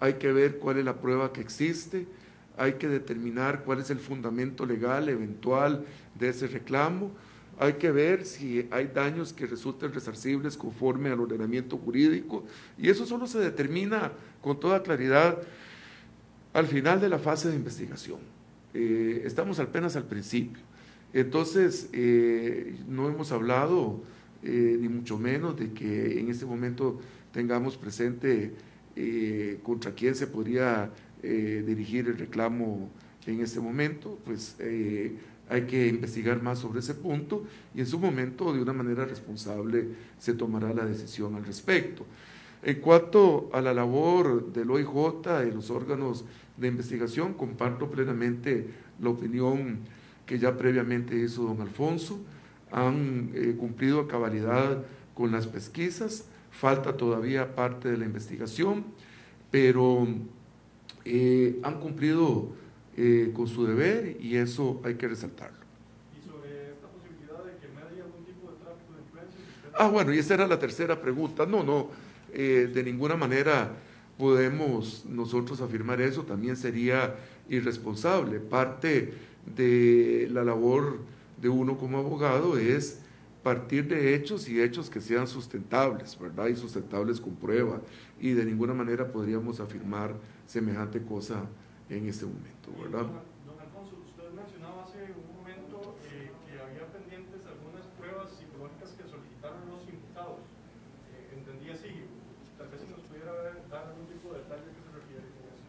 [0.00, 2.06] Hay que ver cuál es la prueba que existe,
[2.56, 5.84] hay que determinar cuál es el fundamento legal eventual
[6.18, 7.12] de ese reclamo,
[7.58, 12.44] hay que ver si hay daños que resulten resarcibles conforme al ordenamiento jurídico,
[12.78, 15.38] y eso solo se determina con toda claridad
[16.52, 18.18] al final de la fase de investigación.
[18.72, 20.62] Eh, estamos apenas al principio.
[21.14, 24.02] Entonces, eh, no hemos hablado
[24.42, 27.00] eh, ni mucho menos de que en este momento
[27.32, 28.52] tengamos presente
[28.96, 30.90] eh, contra quién se podría
[31.22, 32.90] dirigir el reclamo
[33.24, 34.58] en este momento, pues
[35.48, 39.88] hay que investigar más sobre ese punto y en su momento de una manera responsable
[40.18, 42.06] se tomará la decisión al respecto.
[42.62, 46.24] En cuanto a la labor del OIJ, y los órganos
[46.56, 48.68] de investigación, comparto plenamente
[49.00, 49.80] la opinión
[50.24, 52.20] que ya previamente hizo don Alfonso,
[52.72, 54.82] han eh, cumplido a cabalidad
[55.14, 58.84] con las pesquisas, falta todavía parte de la investigación,
[59.50, 60.08] pero
[61.04, 62.48] eh, han cumplido
[62.96, 65.58] eh, con su deber y eso hay que resaltarlo.
[66.16, 69.40] ¿Y sobre esta posibilidad de que me haya algún tipo de tráfico de influencia?
[69.78, 71.46] Ah, bueno, y esa era la tercera pregunta.
[71.46, 71.90] No, no,
[72.32, 73.72] de ninguna manera
[74.18, 77.16] podemos nosotros afirmar eso, también sería
[77.48, 78.40] irresponsable.
[78.40, 79.14] Parte
[79.56, 80.98] de la labor
[81.40, 83.00] de uno como abogado es
[83.42, 86.46] partir de hechos y hechos que sean sustentables, ¿verdad?
[86.46, 87.80] Y sustentables con prueba.
[88.20, 90.14] Y de ninguna manera podríamos afirmar
[90.46, 91.44] semejante cosa
[91.88, 93.06] en este momento, ¿verdad?
[93.44, 99.04] Don Alfonso, usted mencionaba hace un momento eh, que había pendientes algunas pruebas psicológicas que
[99.04, 100.40] solicitaron los imputados.
[101.12, 102.08] Eh, entendí así.
[102.56, 103.32] Tal vez si nos pudiera
[103.68, 105.64] dar algún tipo de detalle que se refiere con eso.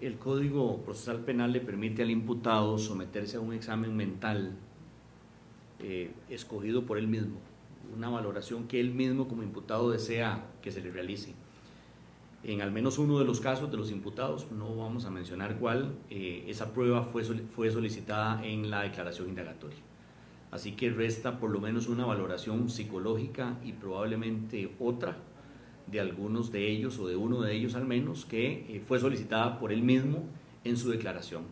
[0.00, 4.52] El Código Procesal Penal le permite al imputado someterse a un examen mental
[5.80, 7.38] eh, escogido por él mismo,
[7.94, 11.34] una valoración que él mismo como imputado desea que se le realice.
[12.44, 15.96] En al menos uno de los casos de los imputados, no vamos a mencionar cuál,
[16.10, 19.78] eh, esa prueba fue, fue solicitada en la declaración indagatoria.
[20.50, 25.16] Así que resta por lo menos una valoración psicológica y probablemente otra
[25.86, 29.58] de algunos de ellos o de uno de ellos al menos que eh, fue solicitada
[29.58, 30.24] por él mismo
[30.64, 31.44] en su declaración.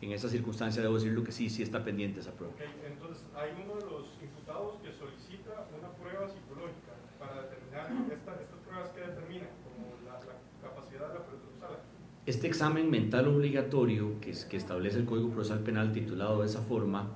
[0.00, 2.54] En esa circunstancia debo decirlo que sí, sí está pendiente esa prueba.
[2.86, 8.90] entonces, hay uno de los imputados que solicita una prueba psicológica para determinar estas pruebas
[8.90, 10.20] que determinan, como la,
[10.62, 11.82] capacidad de la persona.
[12.28, 16.60] Este examen mental obligatorio que, es, que establece el Código Procesal Penal titulado de esa
[16.60, 17.08] forma,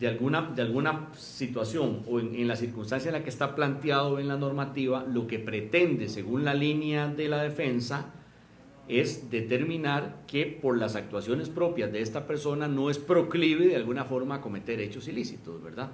[0.00, 4.28] de alguna, de alguna situación o en, la circunstancia en la que está planteado en
[4.28, 8.14] la normativa, lo que pretende, según la línea de la defensa,
[8.88, 14.06] es determinar que por las actuaciones propias de esta persona no es proclive de alguna
[14.06, 15.90] forma a cometer hechos ilícitos, ¿verdad?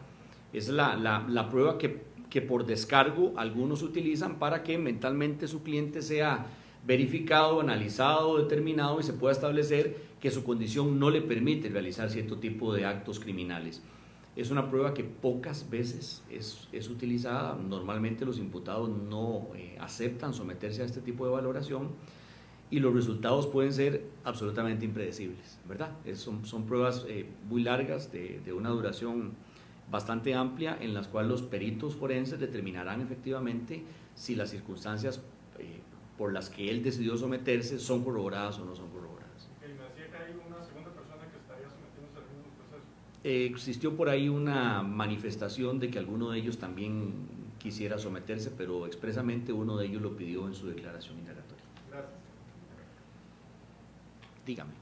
[0.52, 5.64] Es la, la, la prueba que, que por descargo algunos utilizan para que mentalmente su
[5.64, 6.46] cliente sea
[6.86, 12.38] verificado, analizado, determinado y se pueda establecer que su condición no le permite realizar cierto
[12.38, 13.82] tipo de actos criminales.
[14.34, 20.32] Es una prueba que pocas veces es, es utilizada, normalmente los imputados no eh, aceptan
[20.32, 21.90] someterse a este tipo de valoración
[22.70, 25.90] y los resultados pueden ser absolutamente impredecibles, ¿verdad?
[26.14, 29.32] son, son, pruebas eh, muy largas, de, de, una duración
[29.90, 35.22] bastante amplia, en las cuales los peritos forenses determinarán efectivamente si las circunstancias
[36.22, 39.48] por las que él decidió someterse son corroboradas o no son corroboradas.
[43.24, 47.26] Eh, existió por ahí una manifestación de que alguno de ellos también
[47.58, 51.64] quisiera someterse, pero expresamente uno de ellos lo pidió en su declaración indagatoria.
[51.90, 52.14] Gracias.
[54.46, 54.81] Dígame.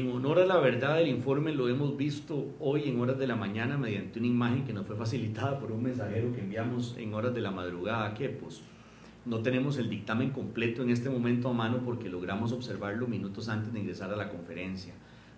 [0.00, 3.36] En honor a la verdad del informe lo hemos visto hoy en horas de la
[3.36, 7.34] mañana mediante una imagen que nos fue facilitada por un mensajero que enviamos en horas
[7.34, 8.62] de la madrugada a Quepos.
[9.26, 13.74] No tenemos el dictamen completo en este momento a mano porque logramos observarlo minutos antes
[13.74, 14.94] de ingresar a la conferencia.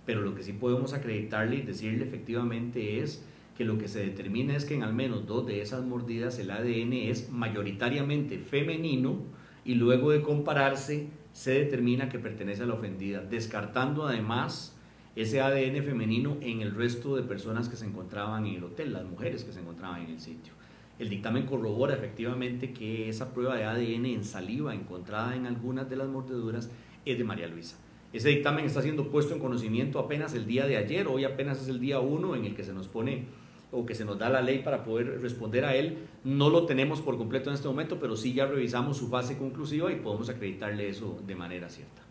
[0.07, 3.27] Pero lo que sí podemos acreditarle y decirle efectivamente es
[3.59, 6.53] que lo que se determina es que en al menos dos de esas mordidas el
[6.53, 9.23] ADN es mayoritariamente femenino
[9.65, 14.77] y luego de compararse se determina que pertenece a la ofendida, descartando además
[15.17, 19.05] ese ADN femenino en el resto de personas que se encontraban en el hotel, las
[19.05, 20.53] mujeres que se encontraban en el sitio.
[20.99, 25.97] El dictamen corrobora efectivamente que esa prueba de ADN en saliva encontrada en algunas de
[25.97, 26.71] las mordeduras
[27.05, 27.77] es de María Luisa.
[28.13, 31.69] Ese dictamen está siendo puesto en conocimiento apenas el día de ayer, hoy apenas es
[31.69, 33.25] el día 1 en el que se nos pone
[33.73, 35.99] o que se nos da la ley para poder responder a él.
[36.23, 39.91] No lo tenemos por completo en este momento, pero sí ya revisamos su fase conclusiva
[39.91, 42.03] y podemos acreditarle eso de manera cierta.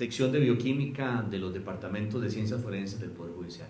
[0.00, 3.68] sección de bioquímica de los departamentos de ciencias forenses del Poder Judicial.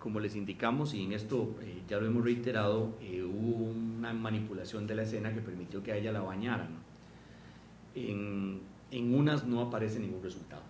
[0.00, 3.72] Como les indicamos, y en esto eh, ya lo hemos reiterado, eh, hubo
[4.10, 6.68] una manipulación de la escena que permitió que a ella la bañaran.
[7.94, 10.62] En, en unas no aparece ningún resultado,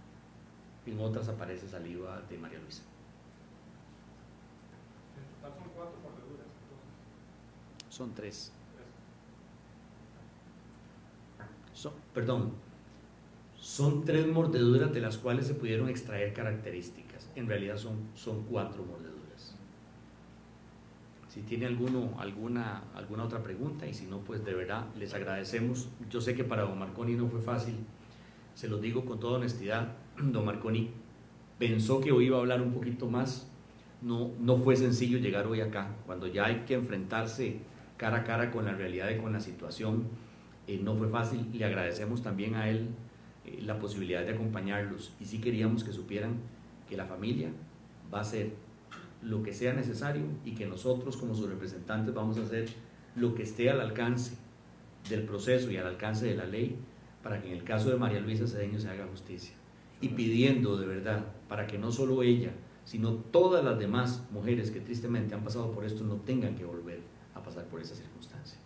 [0.87, 2.83] en otras aparece saliva de María Luisa.
[5.17, 6.47] En total son cuatro mordeduras.
[6.63, 8.53] entonces, Son tres.
[11.75, 12.53] Son- perdón,
[13.57, 17.29] son tres mordeduras de las cuales se pudieron extraer características.
[17.37, 19.08] En realidad son, son cuatro mordeduras.
[21.39, 25.89] Si tiene alguno, alguna, alguna otra pregunta y si no, pues de verdad les agradecemos.
[26.11, 27.77] Yo sé que para don Marconi no fue fácil,
[28.57, 29.93] se lo digo con toda honestidad.
[30.19, 30.91] Don Marconi
[31.57, 33.49] pensó que hoy iba a hablar un poquito más.
[34.03, 37.59] No, no fue sencillo llegar hoy acá, cuando ya hay que enfrentarse
[37.97, 40.09] cara a cara con la realidad y con la situación.
[40.67, 41.49] eh, no fue fácil.
[41.53, 42.89] Le agradecemos también a él
[43.45, 46.33] eh, la posibilidad de acompañarlos y sí queríamos que supieran
[46.89, 47.51] que la familia
[48.13, 48.55] va a hacer
[49.23, 52.69] lo que sea necesario y que nosotros como sus representantes vamos a hacer
[53.17, 54.37] lo que esté al alcance
[55.09, 56.77] del proceso y al alcance de la ley
[57.23, 59.55] para que en el caso de María Luisa Cedeño se haga justicia
[60.01, 62.53] y pidiendo de verdad para que no solo ella
[62.85, 67.01] sino todas las demás mujeres que tristemente han pasado por esto no tengan que volver
[67.35, 68.59] a pasar por esa circunstancia.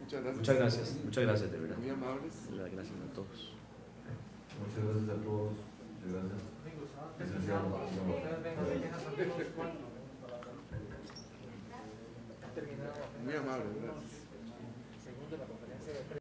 [0.00, 0.38] Muchas gracias.
[0.38, 1.76] Muchas gracias, muchas gracias de verdad.
[1.76, 2.48] Muy amables.
[2.50, 3.52] Gracias a todos.
[4.58, 5.52] Muchas gracias a todos.
[6.10, 6.57] Gracias.
[13.24, 14.18] Muy amable, gracias.